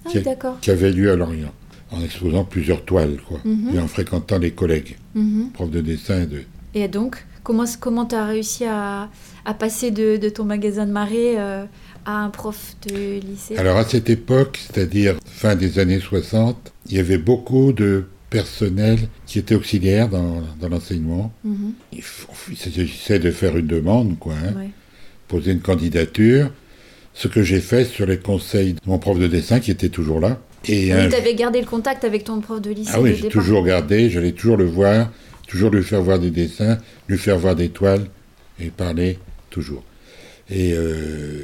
[0.04, 0.58] Ah, Qui- d'accord.
[0.60, 1.52] qui avait lieu à Lorient,
[1.90, 3.74] en exposant plusieurs toiles, quoi, Mhm.
[3.74, 5.50] et en fréquentant les collègues, Mhm.
[5.52, 6.22] profs de dessin.
[6.22, 6.42] et De...
[6.74, 9.08] Et donc, comment comment tu as réussi à,
[9.44, 11.64] à passer de, de ton magasin de marée euh,
[12.04, 13.56] à un prof de lycée?
[13.56, 18.04] Alors à cette époque, c'est-à-dire fin des années 60, il y avait beaucoup de
[18.40, 21.32] personnel qui était auxiliaire dans, dans l'enseignement.
[21.44, 21.72] Mhm.
[21.92, 22.02] Il,
[22.50, 24.70] il s'agissait de faire une demande, quoi, hein, Ouais.
[25.28, 26.50] poser une candidature,
[27.14, 30.20] ce que j'ai fait sur les conseils de mon prof de dessin qui était toujours
[30.20, 30.38] là.
[30.68, 33.28] Et Oui, tu avais gardé le contact avec ton prof de lycée Ah oui, j'ai
[33.28, 35.10] toujours gardé, j'allais toujours le voir,
[35.48, 38.06] toujours lui faire voir des dessins, lui faire voir des toiles
[38.60, 39.18] et parler
[39.50, 39.82] toujours.
[40.50, 41.40] Et euh,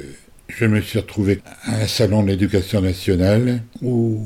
[0.47, 4.21] je me suis retrouvé à un salon de l'éducation nationale où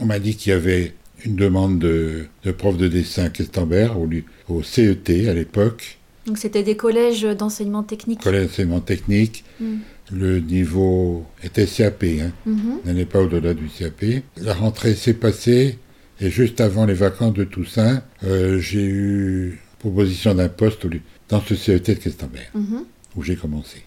[0.00, 0.92] on m'a dit qu'il y avait
[1.24, 4.08] une demande de, de prof de dessin à Questembert, au,
[4.48, 8.20] au CET à l'époque, Donc c'était des collèges d'enseignement technique.
[8.20, 9.44] collège d'enseignement technique.
[9.60, 9.76] Mm.
[10.12, 12.30] Le niveau était CAP, hein.
[12.44, 12.80] Mhm.
[12.84, 14.22] n'allait pas au-delà du CAP.
[14.36, 15.78] La rentrée s'est passée
[16.20, 20.86] et juste avant les vacances de Toussaint, euh, j'ai eu proposition d'un poste
[21.30, 22.84] dans ce CET de Questembert, Mhm.
[23.16, 23.78] où j'ai commencé.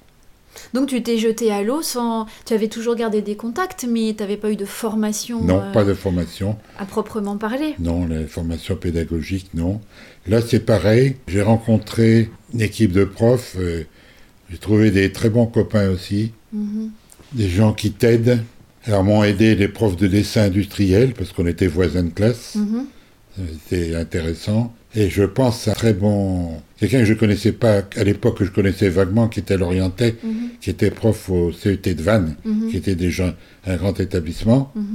[0.74, 2.26] Donc tu t'es jeté à l'eau sans...
[2.46, 5.72] Tu avais toujours gardé des contacts, mais tu n'avais pas eu de formation Non, euh,
[5.72, 6.58] pas de formation.
[6.80, 7.76] à proprement parler.
[7.80, 9.82] Non, la formation pédagogique, non.
[10.28, 11.16] Là, c'est pareil.
[11.28, 13.56] J'ai rencontré une équipe de profs.
[13.60, 13.84] euh,
[14.50, 16.32] j'ai trouvé des très bons copains aussi.
[16.54, 16.92] Mhm.
[17.34, 18.40] Des gens qui t'aident.
[18.86, 22.56] Alors, m'ont aidé les profs de dessin industriel, parce qu'on était voisins de classe.
[22.56, 22.86] Mhm.
[23.38, 24.74] C'était intéressant.
[24.96, 26.60] Et je pense à un très bon.
[26.80, 30.32] Quelqu'un que je connaissais pas à l'époque, que je connaissais vaguement, qui était l'Orientais, Mhm.
[30.62, 32.70] qui était prof au CET de Vannes, Mhm.
[32.72, 33.36] qui était déjà
[33.68, 34.86] un grand établissement, Mhm.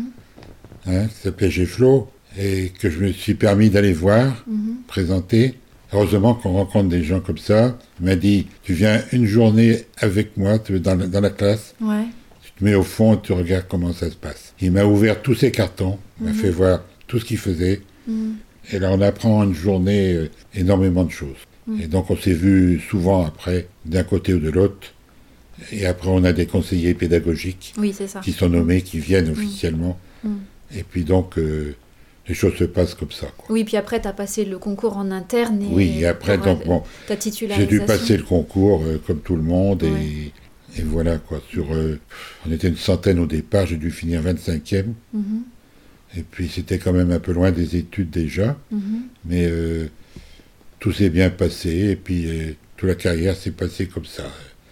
[0.87, 4.45] hein, qui s'appelait Géflot, et que je me suis permis d'aller voir,
[4.89, 5.55] présenter.
[5.93, 7.77] Heureusement qu'on rencontre des gens comme ça.
[8.01, 11.75] Il m'a dit Tu viens une journée avec moi tu- dans la, dans la classe,
[11.83, 12.07] Ouais.
[12.43, 14.55] tu te mets au fond et tu regardes comment ça se passe.
[14.63, 17.83] Il m'a ouvert tous ses cartons, il m'a fait voir tout ce qu'il faisait.
[18.07, 18.37] Mhm.
[18.73, 21.37] Et là, on apprend en une journée euh, énormément de choses.
[21.67, 21.81] Mm.
[21.81, 24.95] Et donc, on s'est vu souvent après, d'un côté ou de l'autre.
[25.71, 29.99] Et après, on a des conseillers pédagogiques Oui, qui sont nommés, qui viennent officiellement.
[30.25, 30.37] Mm.
[30.77, 31.75] Et puis donc, euh,
[32.29, 33.27] les choses se passent comme ça.
[33.37, 33.47] quoi.
[33.51, 35.63] Oui, puis après, tu as passé le concours en interne.
[35.63, 39.43] Et Oui, et après, donc, bon, j'ai dû passer le concours euh, comme tout le
[39.43, 39.83] monde.
[39.83, 40.33] Ouais.
[40.79, 41.43] Et, voilà, quoi.
[41.51, 42.01] Sur, euh,
[42.47, 44.87] on était une centaine au départ, j'ai dû finir 25e.
[45.13, 45.43] Mhm.
[46.17, 48.57] Et puis, c'était quand même un peu loin des études déjà.
[48.71, 49.03] Mhm.
[49.25, 49.87] Mais euh,
[50.79, 54.25] tout s'est bien passé et puis euh, toute la carrière s'est passée comme ça.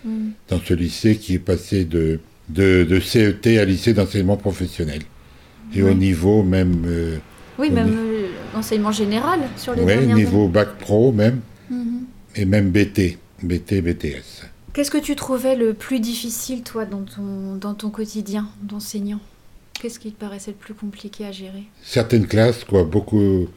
[0.05, 0.33] Mhm.
[0.48, 5.00] Dans ce lycée qui est passé de, de, de CET à lycée d'enseignement professionnel.
[5.74, 7.18] Et au niveau même, euh,
[7.59, 7.96] Oui, même
[8.53, 11.40] l'enseignement général sur les dernières niveau bac pro même.
[11.70, 12.00] Mhm.
[12.35, 14.42] et même BT, BT, BTS.
[14.72, 19.20] Qu'est-ce que tu trouvais le plus difficile, toi, dans ton, dans ton quotidien d'enseignant?
[19.80, 23.48] Qu'est-ce qui te paraissait le plus compliqué à gérer Certaines classes, quoi, beaucoup,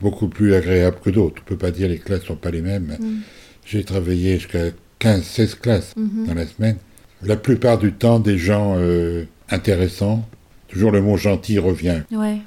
[0.00, 1.42] beaucoup plus agréables que d'autres.
[1.44, 2.96] On peut pas dire les classes sont pas les mêmes.
[2.98, 3.20] Mhm.
[3.66, 6.26] J'ai travaillé jusqu'à 15, 16 classes Mhm.
[6.26, 6.76] dans la semaine.
[7.22, 10.26] La plupart du temps, des gens euh, intéressants.
[10.68, 12.02] Toujours le mot gentil revient.
[12.10, 12.38] Ouais.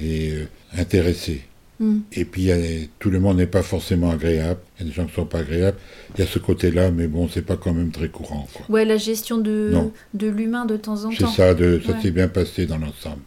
[0.00, 0.46] et euh,
[0.78, 1.42] intéressé.
[1.80, 2.02] Mhm.
[2.12, 2.56] Et puis, a-
[2.98, 4.60] tout le monde n'est pas forcément agréable.
[4.80, 5.76] Il y a des gens qui ne sont pas agréables.
[6.16, 8.48] Il y a ce côté-là, mais bon, c'est pas quand même très courant.
[8.54, 8.64] quoi.
[8.70, 9.92] Ouais, la gestion de, Non.
[10.14, 11.30] de l'humain de temps en C'est temps.
[11.30, 12.00] ça, de, ça Ouais.
[12.02, 13.20] s'est bien passé dans l'ensemble.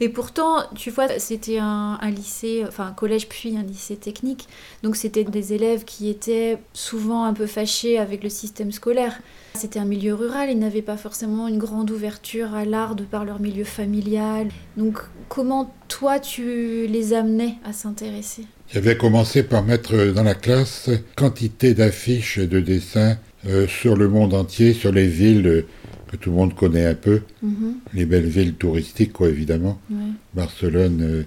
[0.00, 4.48] Et pourtant, tu vois, c'était un, un lycée, enfin un collège puis un lycée technique.
[4.82, 9.18] Donc c'était des élèves qui étaient souvent un peu fâchés avec le système scolaire.
[9.54, 13.24] C'était un milieu rural, ils n'avaient pas forcément une grande ouverture à l'art de par
[13.24, 14.48] leur milieu familial.
[14.76, 18.46] Donc comment toi tu les amenais à s'intéresser?
[18.72, 24.08] J'avais commencé par mettre dans la classe quantité d'affiches et de dessins euh, sur le
[24.08, 25.66] monde entier, sur les villes euh,
[26.10, 29.80] que tout le monde connaît un peu, Mhm, les belles villes touristiques, quoi, évidemment.
[29.90, 29.96] ouais,
[30.34, 31.22] Barcelone, euh,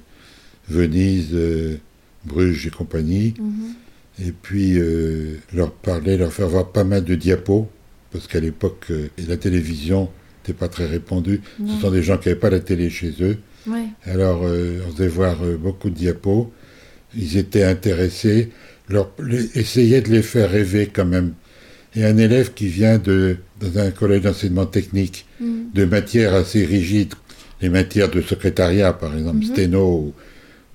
[0.70, 1.78] Venise, euh,
[2.26, 3.34] Bruges et compagnie.
[3.40, 3.74] mhm,
[4.28, 4.78] et puis
[5.54, 7.68] leur parler, leur faire voir pas mal de diapos,
[8.12, 8.92] parce qu'à l'époque,
[9.28, 10.10] la télévision
[10.44, 11.42] n'était pas très répandue.
[11.66, 13.38] Ce sont des gens qui n'avaient pas la télé chez eux.
[13.68, 16.52] ouais, Alors, on faisait voir beaucoup de diapos.
[17.16, 18.50] Ils étaient intéressés.
[18.90, 21.34] Leur, les- essayer de les faire rêver quand même.
[21.96, 26.66] Et un élève qui vient de, dans un collège d'enseignement technique, mhm, de matières assez
[26.66, 27.14] rigides,
[27.62, 29.52] les matières de secrétariat, par exemple, Mhm.
[29.52, 30.14] sténo,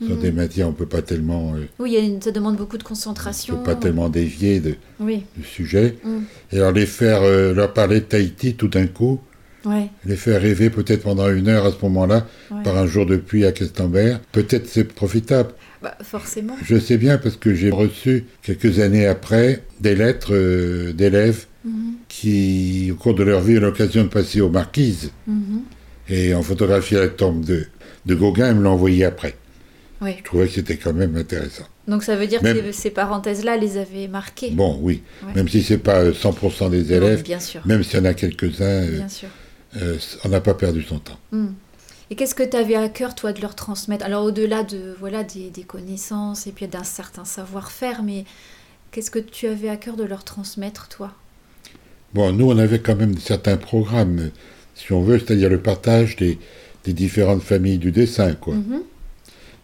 [0.01, 0.20] sont mhm.
[0.20, 1.55] des matières, on ne peut pas tellement...
[1.55, 3.57] euh, Oui, il y a une- ça demande beaucoup de on concentration.
[3.57, 5.96] peut pas tellement dévier de, Oui, du sujet.
[6.05, 9.18] mhm, Et alors les faire, euh, leur parler de Tahiti tout d'un coup,
[9.64, 12.62] ouais, les faire rêver peut-être pendant une heure à ce moment-là, ouais.
[12.62, 15.53] par un jour de pluie à Questembert, peut-être c'est profitable.
[15.87, 16.57] Bah, forcément.
[16.64, 21.94] Je sais bien parce que j'ai reçu quelques années après des lettres euh, d'élèves Mhm,
[22.09, 25.62] qui, au cours de leur vie, ont eu l'occasion de passer aux marquises mhm.
[26.09, 27.66] et en photographier la tombe de,
[28.05, 29.37] de Gauguin et me l'ont envoyé après.
[30.01, 30.14] Oui.
[30.18, 31.64] Je trouvais que c'était quand même intéressant.
[31.88, 34.51] Donc ça veut dire Même- que ces parenthèses-là les avaient marquées.
[34.51, 35.35] Bon, oui, Ouais.
[35.35, 37.61] même si c'est pas euh, 100% des Non, élèves, bien sûr.
[37.64, 39.01] même s'il y en a quelques-uns, euh,
[39.77, 41.18] euh, on n'a pas perdu son temps.
[41.33, 41.49] Hmm.
[42.10, 44.04] Et qu'est-ce que tu avais à cœur, toi, de leur transmettre?
[44.04, 48.24] Alors, au-delà de voilà des, des connaissances et puis d'un certain savoir-faire, mais
[48.92, 51.12] qu'est-ce que tu avais à cœur de leur transmettre, toi?
[52.14, 54.30] Bon, nous, on avait quand même certains programmes,
[54.74, 56.38] si on veut, c'est-à-dire le partage des,
[56.84, 58.54] des différentes familles du dessin, quoi.
[58.54, 58.82] Mhm.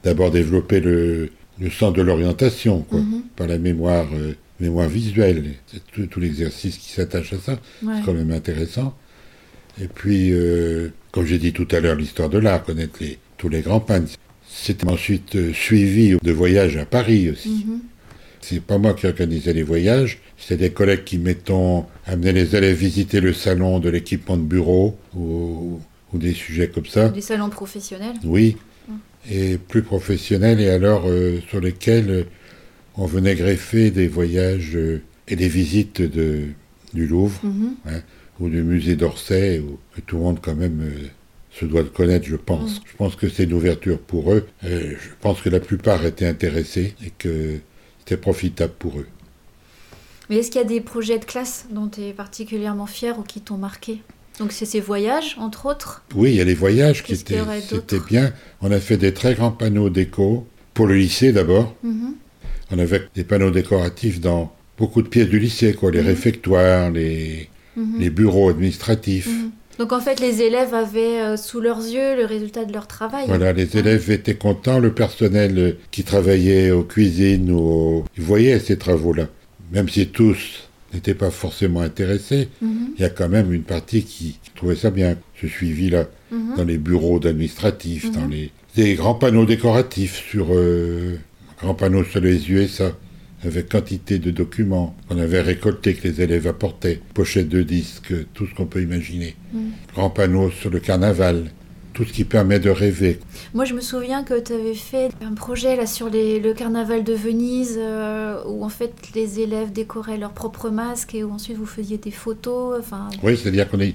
[0.03, 3.23] D'abord développer le, le sens de l'orientation, quoi, Mhm.
[3.37, 5.55] par la mémoire, euh, mémoire visuelle.
[5.93, 7.53] Tout, tout l'exercice qui s'attache à ça.
[7.85, 7.95] Ouais.
[7.99, 8.95] C'est quand même intéressant.
[9.81, 13.49] Et puis, euh, comme j'ai dit tout à l'heure, l'histoire de l'art, connaître les, tous
[13.49, 14.13] les grands peintres.
[14.49, 17.65] C'était ensuite euh, suivi de voyages à Paris aussi.
[17.67, 17.81] Mhm.
[18.41, 22.77] C'est pas moi qui organisais les voyages, c'était des collègues qui, mettons, amenaient les élèves
[22.77, 25.81] visiter le salon de l'équipement de bureau ou,
[26.13, 27.09] ou des sujets comme ça.
[27.09, 28.17] Des salons professionnels.
[28.25, 28.57] Oui,
[29.31, 32.27] et plus professionnels, et alors euh, sur lesquels
[32.97, 34.77] on venait greffer des voyages
[35.29, 36.47] et des visites de,
[36.93, 37.75] du Louvre Mhm.
[38.41, 39.63] Ou du musée d'Orsay,
[39.95, 41.09] que tout le monde quand même euh,
[41.53, 42.81] se doit de connaître, je pense.
[42.85, 44.47] Je pense que c'est une ouverture pour eux.
[44.65, 47.59] Euh, je pense que la plupart étaient intéressés et que
[48.01, 49.07] c'était profitable pour eux.
[50.31, 53.23] Mais est-ce qu'il y a des projets de classe dont tu es particulièrement fier ou
[53.23, 54.01] qui t'ont marqué?
[54.39, 56.03] Donc c'est ces voyages, entre autres?
[56.15, 58.33] Oui, il y a les voyages qui étaient, c'était bien.
[58.63, 61.75] On a fait des très grands panneaux déco pour le lycée d'abord.
[61.83, 62.15] Mhm.
[62.71, 66.07] On avait des panneaux décoratifs dans beaucoup de pièces du lycée, quoi, les Mhm.
[66.07, 67.99] réfectoires, les, Mhm.
[68.01, 69.29] les bureaux administratifs.
[69.29, 69.51] Mhm.
[69.79, 73.25] Donc en fait, les élèves avaient euh, sous leurs yeux le résultat de leur travail.
[73.27, 78.59] Voilà, les élèves étaient contents, le personnel euh, qui travaillait aux cuisines ou ils voyaient
[78.61, 79.29] ces travaux-là.
[79.73, 82.91] Même si tous n'étaient pas forcément intéressés, Mhm.
[82.99, 86.05] il y a quand même une partie qui trouvait ça bien, ce suivi-là,
[86.57, 91.19] dans les bureaux d'administratifs, dans les des grands panneaux décoratifs sur euh,
[91.61, 92.93] grands panneaux sur les USA
[93.45, 98.47] avec quantité de documents qu'on avait récoltés que les élèves apportaient, pochettes de disques, tout
[98.47, 99.71] ce qu'on peut imaginer, Mhm.
[99.95, 101.51] grands panneaux sur le carnaval,
[101.93, 103.19] tout ce qui permet de rêver.
[103.53, 107.05] Moi, je me souviens que tu avais fait un projet là sur les- le carnaval
[107.05, 111.57] de Venise, euh, où en fait les élèves décoraient leurs propres masques et où ensuite
[111.59, 112.79] vous faisiez des photos.
[112.79, 113.95] Enfin, Oui, c'est-à-dire qu'on est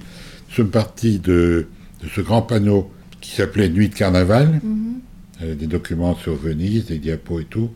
[0.50, 1.68] sur une partie de,
[2.04, 4.94] de ce grand panneau qui s'appelait Nuit de carnaval, mhm.
[5.42, 7.72] euh, des documents sur Venise, des diapos et tout.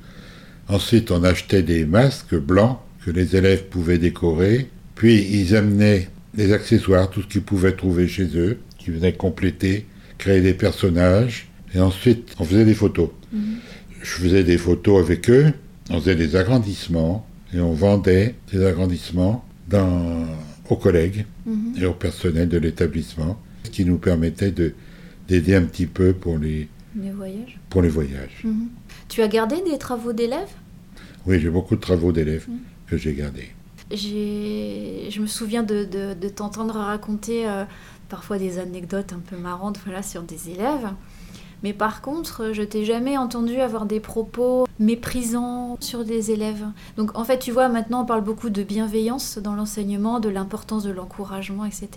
[0.72, 4.70] Ensuite, on achetait des masques blancs que les élèves pouvaient décorer.
[4.96, 9.86] Puis, ils amenaient des accessoires, tout ce qu'ils pouvaient trouver chez eux, qui venaient compléter,
[10.18, 11.50] créer des personnages.
[11.76, 13.10] Et ensuite, on faisait des photos.
[13.34, 13.42] Mhm.
[14.02, 15.52] Je faisais des photos avec eux,
[15.90, 20.26] on faisait des agrandissements, et on vendait ces agrandissements dans,
[20.70, 21.74] aux collègues Mhm.
[21.82, 24.74] et au personnel de l'établissement, ce qui nous permettait de-
[25.28, 27.60] d'aider un petit peu pour les, voyages.
[27.70, 28.40] pour les voyages.
[28.46, 28.70] Mhm.
[29.10, 30.48] Tu as gardé des travaux d'élèves?
[31.26, 32.48] Oui, j'ai beaucoup de travaux d'élèves
[32.88, 33.50] que j'ai gardés.
[33.92, 37.66] Je me souviens de, t'entendre raconter euh,
[38.10, 40.90] parfois des anecdotes un peu marrantes voilà, sur des élèves.
[41.64, 46.66] Mais par contre, je t'ai jamais entendu avoir des propos méprisants sur des élèves.
[46.98, 50.84] Donc en fait, tu vois, maintenant on parle beaucoup de bienveillance dans l'enseignement, de l'importance
[50.84, 51.90] de l'encouragement, etc.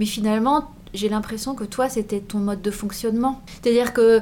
[0.00, 3.42] Mais finalement, j'ai l'impression que toi, c'était ton mode de fonctionnement.
[3.62, 4.20] C'est-à-dire que,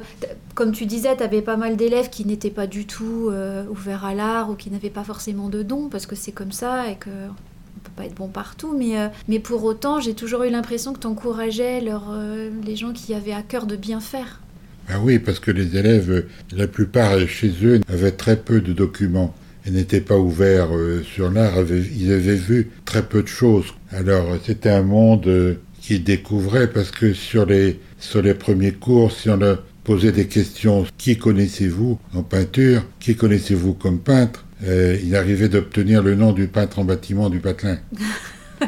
[0.55, 4.03] comme tu disais, tu avais pas mal d'élèves qui n'étaient pas du tout euh, ouverts
[4.03, 6.95] à l'art ou qui n'avaient pas forcément de dons, parce que c'est comme ça et
[6.95, 8.75] que peut pas être bon partout.
[8.77, 12.91] Mais, euh, mais pour autant, j'ai toujours eu l'impression que tu encourageais euh, les gens
[12.91, 14.41] qui avaient à cœur de bien faire.
[14.89, 19.33] Ah oui, parce que les élèves, la plupart chez eux, avaient très peu de documents
[19.65, 20.71] et n'étaient pas ouverts
[21.05, 21.59] sur l'art.
[21.69, 23.67] Ils avaient vu très peu de choses.
[23.91, 29.29] Alors, c'était un monde qu'ils découvraient parce que sur les, sur les premiers cours, si
[29.29, 35.13] on leur posait des questions, qui connaissez-vous en peinture Qui connaissez-vous comme peintre Euh, Il
[35.15, 37.77] arrivait d'obtenir le nom du peintre en bâtiment du Patelin.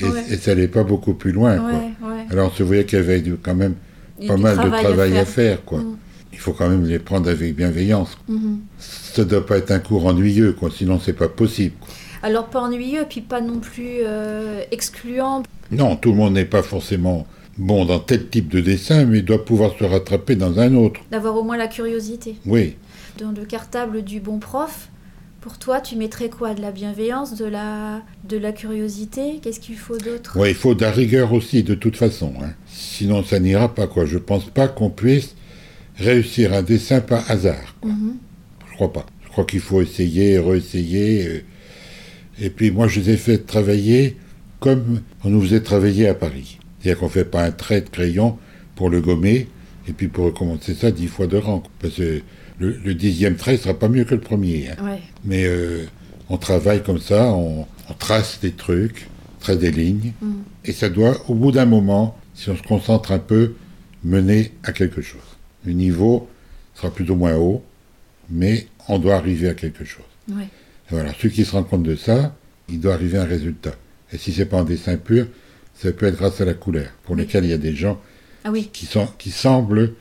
[0.00, 0.24] et, Ouais.
[0.30, 1.56] et ça n'allait pas beaucoup plus loin.
[1.56, 1.68] quoi.
[2.10, 2.26] ouais.
[2.30, 3.74] Alors, on se voyait qu'il y avait quand même
[4.26, 5.78] pas mal de travail à faire, quoi.
[5.78, 5.96] Mm.
[6.32, 8.18] Il faut quand même les prendre avec bienveillance.
[8.28, 8.58] Mhm.
[8.78, 11.74] Ça doit pas être un cours ennuyeux, quoi, sinon c'est pas possible.
[12.26, 12.38] Quoi.
[12.38, 15.42] Alors pas ennuyeux, puis pas non plus euh, excluant.
[15.70, 17.26] Non, tout le monde n'est pas forcément
[17.58, 21.00] bon dans tel type de dessin, mais doit pouvoir se rattraper dans un autre.
[21.10, 22.36] D'avoir au moins la curiosité.
[22.46, 22.76] Oui,
[23.18, 24.88] Dans le cartable du bon prof,
[25.40, 26.54] pour toi, tu mettrais quoi?
[26.54, 29.38] De la bienveillance, de la, de la curiosité?
[29.42, 30.36] Qu'est-ce qu'il faut d'autre?
[30.38, 32.32] Ouais, il faut de la rigueur aussi, de toute façon.
[32.42, 32.50] hein.
[32.66, 34.04] Sinon, ça n'ira pas, quoi.
[34.06, 35.34] Je pense pas qu'on puisse
[35.98, 37.76] réussir un dessin par hasard.
[37.84, 38.16] Mhm.
[38.70, 39.06] Je crois pas.
[39.24, 41.44] Je crois qu'il faut essayer, réessayer.
[42.40, 44.16] Et puis moi, je les ai fait travailler
[44.60, 46.58] comme on nous faisait travailler à Paris.
[46.80, 48.38] C'est-à-dire qu'on fait pas un trait de crayon
[48.74, 49.48] pour le gommer,
[49.88, 51.62] et puis pour recommencer ça dix fois de rang.
[51.80, 52.20] Parce que
[52.58, 54.68] le, le dixième trait sera pas mieux que le premier.
[54.70, 54.84] hein.
[54.84, 54.98] Ouais.
[55.24, 55.84] Mais euh,
[56.28, 59.08] on travaille comme ça, on, on trace des trucs,
[59.40, 60.42] trace des lignes, Mhm.
[60.64, 63.54] et ça doit, au bout d'un moment, si on se concentre un peu,
[64.04, 65.20] mener à quelque chose.
[65.64, 66.28] Le niveau
[66.74, 67.62] sera plus ou moins haut,
[68.30, 70.04] mais on doit arriver à quelque chose.
[70.30, 70.48] Ouais.
[70.90, 72.34] Voilà, ceux qui se rendent compte de ça,
[72.68, 73.74] il doit arriver à un résultat.
[74.12, 75.26] Et si c'est pas un dessin pur,
[75.74, 78.00] ça peut être grâce à la couleur, pour lesquels il y a des gens
[78.44, 78.70] Ah oui.
[78.72, 79.92] qui, sont, qui semblent,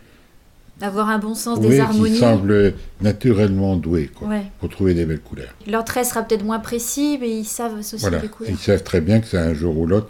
[0.81, 2.17] Avoir un bon sens oui, des qui harmonies.
[2.17, 4.43] semblent naturellement doués quoi, Ouais.
[4.59, 5.55] pour trouver des belles couleurs.
[5.67, 8.21] Leur trait sera peut-être moins précis, mais ils savent associer Voilà.
[8.21, 8.51] les couleurs.
[8.51, 10.09] Ils savent très bien que ça, un jour ou l'autre,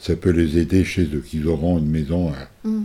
[0.00, 2.84] ça peut les aider chez eux, qu'ils auront une maison à, Mm.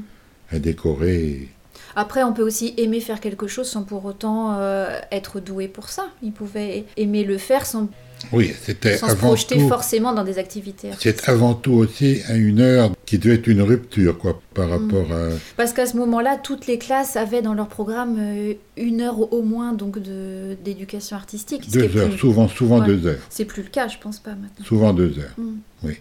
[0.51, 1.15] à décorer.
[1.25, 1.49] et-
[1.95, 5.89] Après, on peut aussi aimer faire quelque chose sans pour autant euh, être doué pour
[5.89, 6.07] ça.
[6.21, 7.87] Ils pouvaient aimer le faire sans,
[8.33, 9.67] Oui, c'était sans se projeter tout.
[9.69, 10.89] forcément dans des activités.
[10.91, 11.21] artistiques.
[11.25, 14.53] C'est avant tout aussi à une heure qui devait être une rupture quoi, Mm.
[14.55, 15.29] par rapport à.
[15.57, 19.41] Parce qu'à ce moment-là, toutes les classes avaient dans leur programme euh, une heure au
[19.41, 21.69] moins donc de d'éducation artistique.
[21.71, 22.87] Deux heures, plus- souvent, souvent Ouais.
[22.87, 23.19] deux heures.
[23.29, 24.65] C'est plus le cas, je pense pas maintenant.
[24.65, 25.33] Souvent deux heures.
[25.37, 25.55] Mm.
[25.83, 25.93] Oui.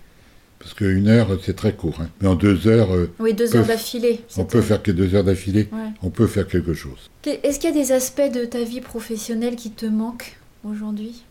[0.65, 1.99] Parce qu'une heure, c'est très court.
[2.01, 2.09] hein.
[2.23, 4.23] Mais en deux heures, euh, Oui, deux heures d'affilée.
[4.39, 5.69] on peut faire que deux heures d'affilée.
[5.71, 5.91] Ouais.
[6.03, 7.11] On peut faire quelque chose.
[7.27, 11.23] Est-ce qu'il y a des aspects de ta vie professionnelle qui te manquent aujourd'hui?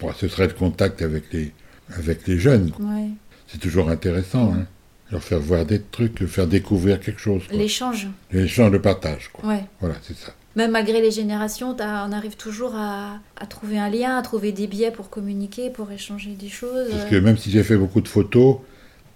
[0.00, 1.52] Bon, ce serait le contact avec les,
[1.96, 2.72] avec les jeunes.
[2.78, 3.08] Ouais.
[3.46, 4.52] C'est toujours intéressant.
[4.54, 4.66] hein.
[5.10, 7.42] Leur faire voir des trucs, leur faire découvrir quelque chose.
[7.52, 8.08] L'échange.
[8.32, 9.30] L'échange de partage.
[9.32, 9.48] Quoi.
[9.48, 9.64] Ouais.
[9.80, 10.34] Voilà, c'est ça.
[10.56, 14.66] Même malgré les générations, on arrive toujours à, à trouver un lien, à trouver des
[14.68, 16.90] biais pour communiquer, pour échanger des choses.
[16.90, 18.58] Parce que même si j'ai fait beaucoup de photos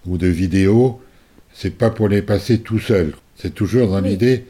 [0.05, 0.99] ou de vidéos,
[1.53, 3.13] c'est pas pour les passer tout seul.
[3.37, 4.09] C'est toujours dans Oui.
[4.09, 4.45] l'idée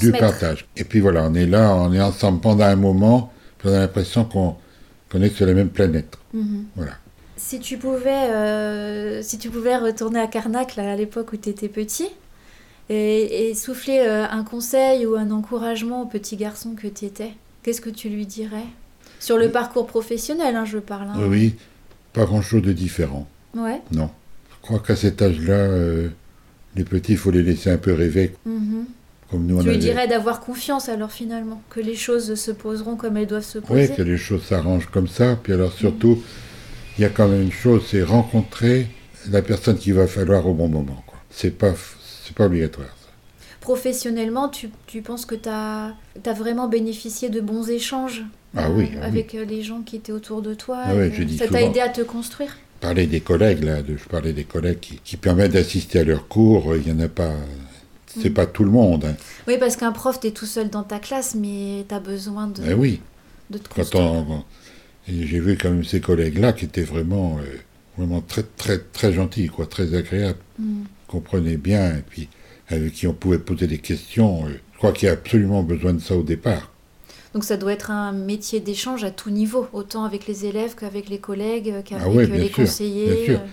[0.00, 0.66] du partage.
[0.76, 3.78] Et puis voilà, on est là, on est ensemble pendant un moment, puis on a
[3.80, 4.56] l'impression qu'on
[5.10, 6.16] qu'on est sur la même planète.
[6.32, 6.64] Mhm.
[6.74, 6.92] Voilà.
[7.36, 11.50] Si tu pouvais, euh, si tu pouvais retourner à Carnac là, à l'époque où tu
[11.50, 12.08] étais petit
[12.88, 17.32] et, et souffler euh, un conseil ou un encouragement au petit garçon que tu étais,
[17.62, 18.64] qu'est-ce que tu lui dirais?
[19.20, 21.08] Sur le parcours professionnel, hein, je parle.
[21.08, 21.14] hein.
[21.18, 21.54] Oui, oui,
[22.12, 23.28] pas grand-chose de différent.
[23.56, 23.80] Ouais.
[23.92, 24.10] Non.
[24.50, 26.08] Je crois qu'à cet âge-là, euh,
[26.76, 28.84] les petits, il faut les laisser un peu rêver, Mhm.
[29.30, 29.78] comme nous on Tu lui avait.
[29.78, 33.64] dirais d'avoir confiance alors finalement, que les choses se poseront comme elles doivent se Oui,
[33.66, 33.88] poser.
[33.94, 35.36] que les choses s'arrangent comme ça.
[35.42, 36.20] Puis alors surtout,
[36.98, 38.88] il y a quand même une chose, c'est rencontrer
[39.30, 41.02] la personne qu'il va falloir au bon moment.
[41.06, 41.18] quoi.
[41.30, 41.74] C'est pas,
[42.32, 42.88] c'est pas obligatoire.
[42.88, 43.08] ça.
[43.60, 45.94] Professionnellement, tu, tu penses que tu as,
[46.36, 48.22] vraiment bénéficié de bons échanges
[48.56, 51.10] Ah euh, oui, ah avec euh, les gens qui étaient autour de toi Ah ouais,
[51.10, 52.56] dis Ça t'a aidé à te construire?
[52.80, 56.26] Parler des collègues là, de, je parlais des collègues qui, qui permettent d'assister à leurs
[56.26, 56.74] cours.
[56.74, 57.32] Il y en a pas,
[58.20, 58.34] c'est Mm.
[58.34, 59.04] pas tout le monde.
[59.04, 59.14] hein.
[59.46, 62.48] Oui, parce qu'un prof, tu es tout seul dans ta classe, mais tu as besoin
[62.48, 63.00] de, Eh oui.
[63.50, 64.24] de te construire.
[65.08, 67.58] j'ai vu quand même ces collègues-là qui étaient vraiment, euh,
[67.96, 70.82] vraiment très, très, très gentils, quoi, très agréables, Mm.
[71.12, 72.28] Comprenaient bien, et puis
[72.68, 74.46] avec qui on pouvait poser des questions.
[74.48, 76.70] je crois qu'il y a absolument besoin de ça au départ.
[77.34, 81.08] Donc ça doit être un métier d'échange à tout niveau, autant avec les élèves qu'avec
[81.10, 83.14] les collègues, qu'avec Ah ouais, euh, les sûr, conseillers.
[83.14, 83.38] bien sûr.
[83.40, 83.46] euh.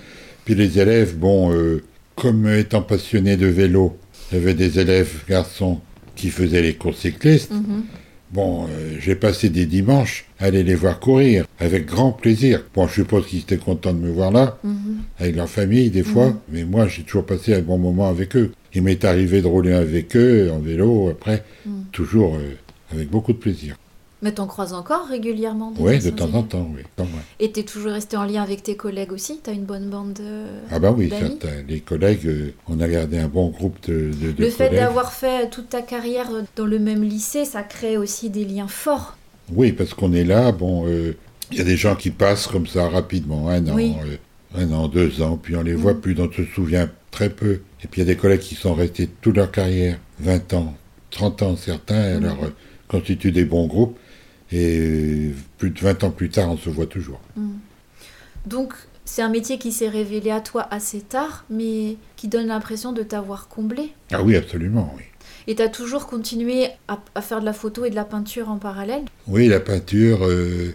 [0.45, 1.83] Puis les élèves, bon, euh,
[2.15, 3.97] comme étant passionnés de vélo,
[4.31, 5.79] j'avais des élèves garçons
[6.15, 7.51] qui faisaient les courses cyclistes.
[7.51, 7.83] Mhm.
[8.31, 12.63] Bon, euh, j'ai passé des dimanches à aller les voir courir, avec grand plaisir.
[12.75, 14.97] Bon, je suppose qu'ils étaient contents de me voir là, Mhm.
[15.17, 16.35] avec leur famille des fois, Mhm.
[16.51, 18.51] mais moi j'ai toujours passé un bon moment avec eux.
[18.75, 21.85] Il m'est arrivé de rouler avec eux en vélo après, Mhm.
[21.91, 22.53] toujours euh,
[22.93, 23.75] avec beaucoup de plaisir.
[24.21, 26.81] Mais t'en croises encore régulièrement des Oui, de temps en temps, oui.
[26.97, 27.13] Quand même.
[27.39, 29.39] Et t'es toujours resté en lien avec tes collègues aussi?
[29.41, 30.43] T'as une bonne bande de...
[30.71, 31.61] Ah bah oui, certains.
[31.69, 35.13] Les collègues, euh, on a gardé un bon groupe de, de, de Le fait d'avoir
[35.13, 36.27] fait toute ta carrière
[36.57, 39.15] dans le même lycée, ça crée aussi des liens forts.
[39.53, 41.13] Oui, parce qu'on est là, bon, euh,
[41.51, 43.95] il y a des gens qui passent comme ça rapidement, un an, Oui.
[44.05, 44.17] euh,
[44.61, 46.01] un an, deux ans, puis on les voit Mhm.
[46.01, 47.61] plus, on se souvient très peu.
[47.83, 50.75] Et puis il y a des collègues qui sont restés toute leur carrière, 20 ans,
[51.09, 52.25] 30 ans certains, et Mhm.
[52.25, 52.49] alors euh,
[52.89, 53.97] constituent des bons groupes,
[54.51, 57.19] et plus de 20 ans plus tard, on se voit toujours.
[58.45, 58.73] Donc
[59.05, 63.03] c'est un métier qui s'est révélé à toi assez tard, mais qui donne l'impression de
[63.03, 63.89] t'avoir comblé.
[64.11, 65.03] Ah oui, absolument, oui.
[65.47, 68.57] Et t'as toujours continué à, à faire de la photo et de la peinture en
[68.57, 69.03] parallèle?
[69.27, 70.73] Oui, la peinture, euh,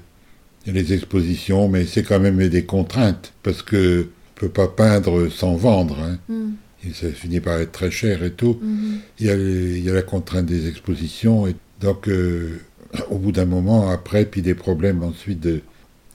[0.67, 5.55] les expositions, mais c'est quand même des contraintes, parce que on peut pas peindre sans
[5.55, 6.19] vendre, hein.
[6.29, 6.55] Mhm.
[6.89, 8.59] et ça finit par être très cher et tout.
[8.61, 8.99] Mhm.
[9.21, 12.59] Il y a, les- il y a la contrainte des expositions, et donc euh,
[13.11, 15.61] au bout d'un moment, après, puis des problèmes ensuite de,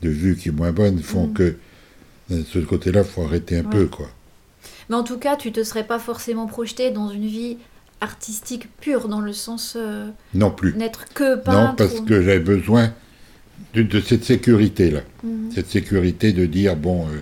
[0.01, 1.33] de vue qui est moins bonne, font Mhm.
[1.33, 1.55] que
[2.29, 3.69] de ce côté-là, il faut arrêter un Ouais.
[3.71, 4.09] peu, quoi.
[4.89, 7.57] Mais en tout cas, tu te serais pas forcément projeté dans une vie
[8.01, 10.73] artistique pure, dans le sens euh, Non plus.
[10.75, 11.51] n'être que peintre.
[11.69, 12.93] Non, parce ou- que j'avais besoin
[13.73, 15.01] de, de cette sécurité-là.
[15.23, 15.51] Mhm.
[15.53, 17.19] Cette sécurité de dire, bon, euh,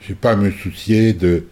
[0.00, 1.44] je n'ai pas à me soucier de,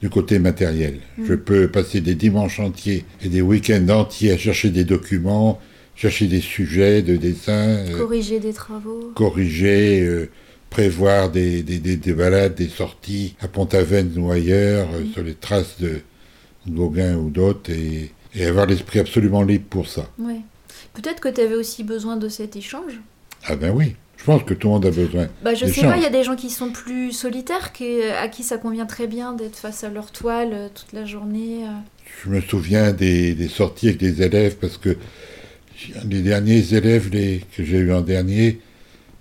[0.00, 1.00] du côté matériel.
[1.18, 1.24] Mm.
[1.26, 5.58] Je peux passer des dimanches entiers et des week-ends entiers à chercher des documents,
[5.96, 9.12] chercher des sujets de dessin, euh, Corriger des travaux.
[9.14, 10.28] corriger, euh,
[10.70, 15.12] prévoir des, des, des, des balades, des sorties à Pont-Aven ou ailleurs, euh, Mm.
[15.12, 16.00] sur les traces de
[16.68, 20.08] Gauguin ou d'autres, et, et avoir l'esprit absolument libre pour ça.
[20.18, 20.40] Ouais.
[20.94, 23.00] Peut-être que tu avais aussi besoin de cet échange.
[23.46, 25.28] Ah ben oui, Je pense que tout le monde a besoin.
[25.44, 28.28] Bah, je sais pas, il y a des gens qui sont plus solitaires, qui, à
[28.28, 31.60] qui ça convient très bien d'être face à leur toile toute la journée.
[32.24, 34.96] Je me souviens des, des sorties avec des élèves parce que
[36.08, 38.60] les derniers élèves les, que j'ai eu en dernier,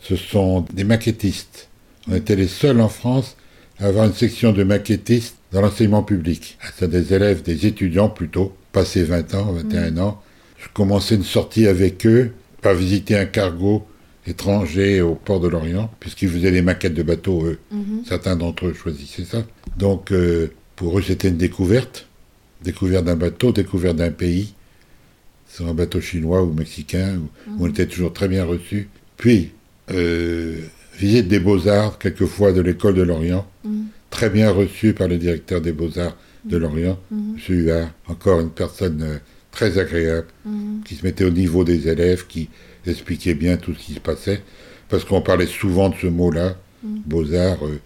[0.01, 1.70] ce sont des maquettistes.
[2.08, 3.36] On était les seuls en France
[3.80, 6.58] à avoir une section de maquettistes dans l'enseignement public.
[6.78, 10.22] C'est des élèves, des étudiants plutôt, passés 20 ans, 21 ans.
[10.58, 12.32] Je commençais une sortie avec eux,
[12.62, 13.86] pas visiter un cargo
[14.28, 17.60] étranger au port de l'Orient, puisqu'ils faisaient des maquettes de bateaux, eux.
[17.72, 18.03] Mhm.
[18.08, 19.45] Certains d'entre eux choisissaient ça.
[19.78, 22.08] Donc, euh, pour eux, c'était une découverte.
[22.64, 24.53] Découverte d'un bateau, découverte d'un pays.
[25.56, 28.89] Sur un bateau chinois ou mexicain, où, où on était toujours très bien reçus.
[29.16, 29.51] Puis,
[29.91, 30.58] euh,
[30.99, 33.47] visite des beaux-arts, quelquefois de l'école de Lorient.
[33.64, 33.86] Mhm.
[34.10, 37.38] Très bien reçu par le directeur des beaux-arts de Lorient, Mhm.
[37.49, 37.56] M.
[37.56, 37.89] Huard.
[38.08, 39.18] Encore une personne euh,
[39.51, 40.82] très agréable, Mhm.
[40.84, 42.49] qui se mettait au niveau des élèves, qui
[42.86, 44.41] expliquait bien tout ce qui se passait.
[44.89, 46.99] Parce qu'on parlait souvent de ce mot-là, Mhm.
[47.06, 47.66] beaux-arts.
[47.66, 47.80] euh,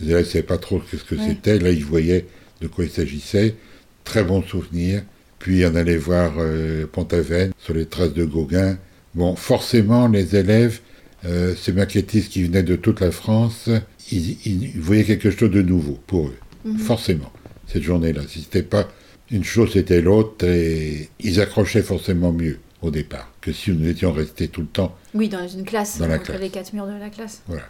[0.00, 1.20] les élèves ne savaient pas trop ce que Ouais.
[1.28, 1.60] c'était.
[1.60, 2.26] Là, ils voyaient
[2.60, 3.54] de quoi il s'agissait.
[4.02, 5.02] Très bon souvenir.
[5.42, 8.78] Puis on allait voir euh, Pont-Aven sur les traces de Gauguin.
[9.16, 10.78] Bon, forcément, les élèves,
[11.24, 13.68] euh, ces maquettistes qui venaient de toute la France,
[14.12, 16.36] ils, ils voyaient quelque chose de nouveau pour eux.
[16.64, 16.78] Mhm.
[16.78, 17.32] Forcément,
[17.66, 18.20] cette journée-là.
[18.28, 18.88] Si c'était pas
[19.32, 20.46] une chose, c'était l'autre.
[20.46, 24.96] Et ils accrochaient forcément mieux au départ que si nous étions restés tout le temps.
[25.12, 26.40] Oui, dans une classe, Dans la entre classe.
[26.40, 27.42] les quatre murs de la classe.
[27.48, 27.64] Voilà.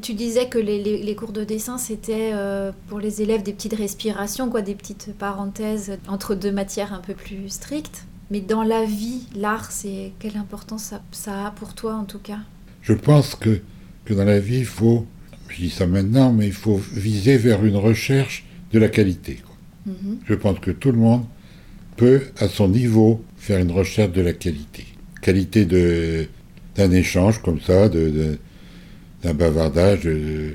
[0.00, 3.52] Tu disais que les, les- les cours de dessin, c'était euh, pour les élèves des
[3.52, 8.04] petites respirations, quoi, des petites parenthèses entre deux matières un peu plus strictes.
[8.30, 12.18] Mais dans la vie, l'art, c'est quelle importance ça, ça a pour toi en tout
[12.18, 12.38] cas?
[12.82, 13.60] Je pense que,
[14.04, 15.06] que dans la vie, il faut,
[15.48, 19.40] je dis ça maintenant, mais il faut viser vers une recherche de la qualité.
[19.44, 19.54] quoi.
[19.94, 20.18] Mhm.
[20.26, 21.24] Je pense que tout le monde
[21.96, 24.86] peut, à son niveau, faire une recherche de la qualité.
[25.20, 25.64] Qualité
[26.76, 28.38] d'un échange comme ça, de, de-
[29.22, 30.54] d'un bavardage, de-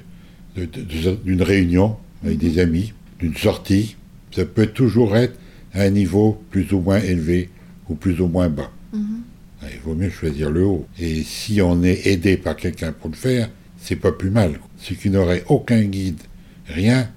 [1.25, 3.95] d'une réunion avec des amis, d'une sortie.
[4.31, 5.35] Ça peut toujours être
[5.73, 7.49] à un niveau plus ou moins élevé
[7.89, 8.71] ou plus ou moins bas.
[8.93, 9.21] Mhm.
[9.63, 10.87] Il vaut mieux choisir le haut.
[10.99, 13.49] Et si on est aidé par quelqu'un pour le faire,
[13.79, 14.59] c'est pas plus mal.
[14.79, 16.19] Celui qui n'aurait aucun guide,
[16.67, 17.09] rien,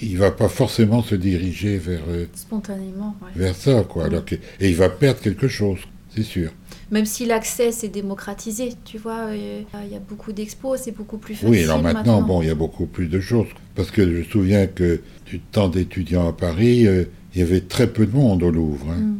[0.00, 3.28] il va pas forcément se diriger vers, euh, Spontanément, ouais.
[3.36, 4.06] vers ça, quoi.
[4.06, 5.78] Alors que, et il va perdre quelque chose,
[6.14, 6.50] c'est sûr.
[6.92, 11.16] Même si l'accès s'est démocratisé, tu vois, euh, il y a beaucoup d'expos, c'est beaucoup
[11.18, 11.48] plus facile.
[11.48, 13.46] Oui, alors maintenant, bon, il y a beaucoup plus de choses.
[13.74, 17.62] Parce que je me souviens que du temps d'étudiants à Paris, euh, il y avait
[17.62, 18.86] très peu de monde au Louvre.
[18.90, 19.00] hein.
[19.00, 19.18] Mm.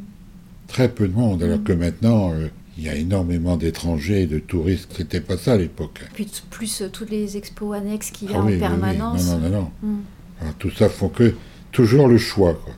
[0.69, 1.43] Très peu de monde.
[1.43, 1.65] Alors Mm.
[1.65, 4.93] que maintenant, euh, il y a énormément d'étrangers, de touristes.
[4.97, 6.01] C'était pas ça à l'époque.
[6.13, 8.61] Puis plus euh, toutes les expos annexes qu'il y a Ah en oui, oui, oui.
[8.61, 9.27] permanence.
[9.29, 9.89] Non, non, non, non.
[9.89, 10.01] Mm.
[10.43, 11.35] Alors, tout ça font que
[11.73, 12.75] toujours le choix, quoi.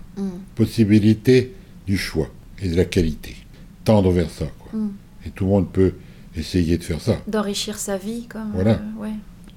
[0.54, 1.52] Possibilité
[1.86, 2.28] du choix
[2.62, 3.34] et de la qualité.
[3.84, 4.63] Tendre vers ça, quoi.
[4.74, 4.88] Mm.
[5.26, 5.92] Et tout le monde peut
[6.36, 7.16] essayer de faire ça.
[7.28, 8.50] D'enrichir sa vie, comme.
[8.54, 8.72] Voilà.
[8.72, 9.12] euh, ouais.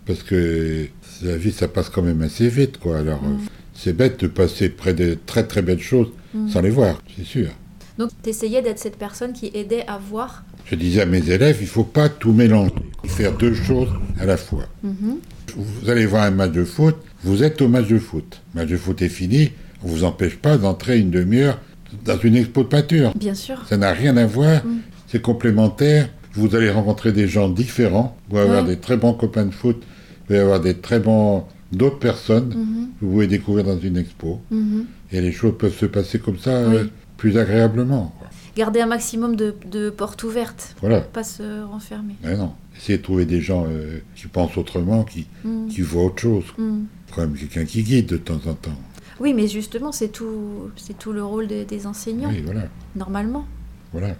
[0.06, 0.88] Parce que
[1.24, 3.00] la vie, ça passe quand même assez vite, quoi.
[3.00, 3.26] Alors, Mm.
[3.34, 6.50] euh, c'est bête de passer près de très très belles choses Mm.
[6.50, 7.50] sans les voir, c'est sûr.
[7.98, 10.44] Donc, tu essayais d'être cette personne qui aidait à voir.
[10.66, 12.72] Je disais à mes élèves, il faut pas tout mélanger.
[13.06, 13.90] Faire deux choses
[14.20, 14.66] à la fois.
[14.84, 15.18] Mhm.
[15.56, 18.42] Vous allez voir un match de foot, vous êtes au match de foot.
[18.54, 19.52] Le match de foot est fini,
[19.84, 21.60] on vous empêche pas d'entrer une demi-heure
[22.06, 23.14] dans une expo de peinture.
[23.16, 23.66] Bien sûr.
[23.68, 24.80] Ça n'a rien à voir, Mm.
[25.08, 26.10] C'est complémentaire.
[26.34, 29.82] Vous allez rencontrer des gens différents, vous allez avoir des très bons copains de foot,
[30.28, 32.88] vous allez avoir des très bons d'autres personnes Mhm.
[33.00, 34.40] que vous pouvez découvrir dans une expo.
[34.52, 34.86] Mhm.
[35.12, 36.86] Et les choses peuvent se passer comme ça euh,
[37.18, 38.14] plus agréablement.
[38.20, 38.28] quoi.
[38.56, 41.02] Garder un maximum de, de portes ouvertes, Voilà.
[41.02, 42.16] pas se renfermer.
[42.24, 42.52] Mais non.
[42.78, 45.68] Essayez de trouver des gens euh, qui pensent autrement, qui, Mm.
[45.70, 46.44] qui voient autre chose.
[46.58, 46.82] Mm.
[47.16, 48.78] Quand même quelqu'un qui guide de temps en temps.
[49.20, 52.66] Oui, mais justement, c'est tout, c'est tout le rôle des- des enseignants, Oui, voilà.
[52.96, 53.46] normalement.
[53.92, 54.16] Voilà.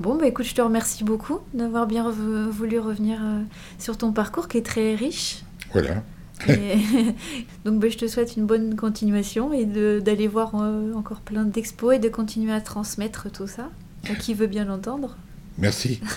[0.00, 3.42] Bon, bah écoute, je te remercie beaucoup d'avoir bien voulu revenir euh,
[3.78, 5.44] sur ton parcours qui est très riche.
[5.72, 6.02] Voilà.
[6.48, 6.76] Et
[7.64, 11.94] Donc, bah, je te souhaite une bonne continuation et d'aller voir euh, encore plein d'expos
[11.94, 13.70] et de continuer à transmettre tout ça
[14.10, 15.16] à qui veut bien l'entendre.
[15.58, 16.00] Merci.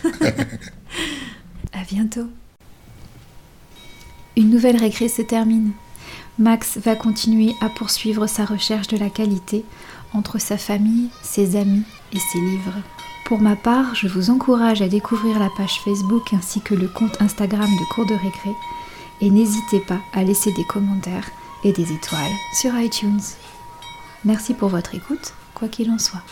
[1.74, 2.28] À bientôt.
[4.36, 5.72] Une nouvelle récré se termine.
[6.40, 9.64] Max va continuer à poursuivre sa recherche de la qualité
[10.14, 12.82] entre sa famille, ses amis et ses livres.
[13.28, 17.22] Pour ma part, je vous encourage à découvrir la page Facebook ainsi que le compte
[17.22, 18.52] Instagram de Cours de récré
[19.20, 21.30] et n'hésitez pas à laisser des commentaires
[21.66, 23.20] et des étoiles sur iTunes.
[24.24, 26.24] Merci pour votre écoute, quoi qu'il en soit.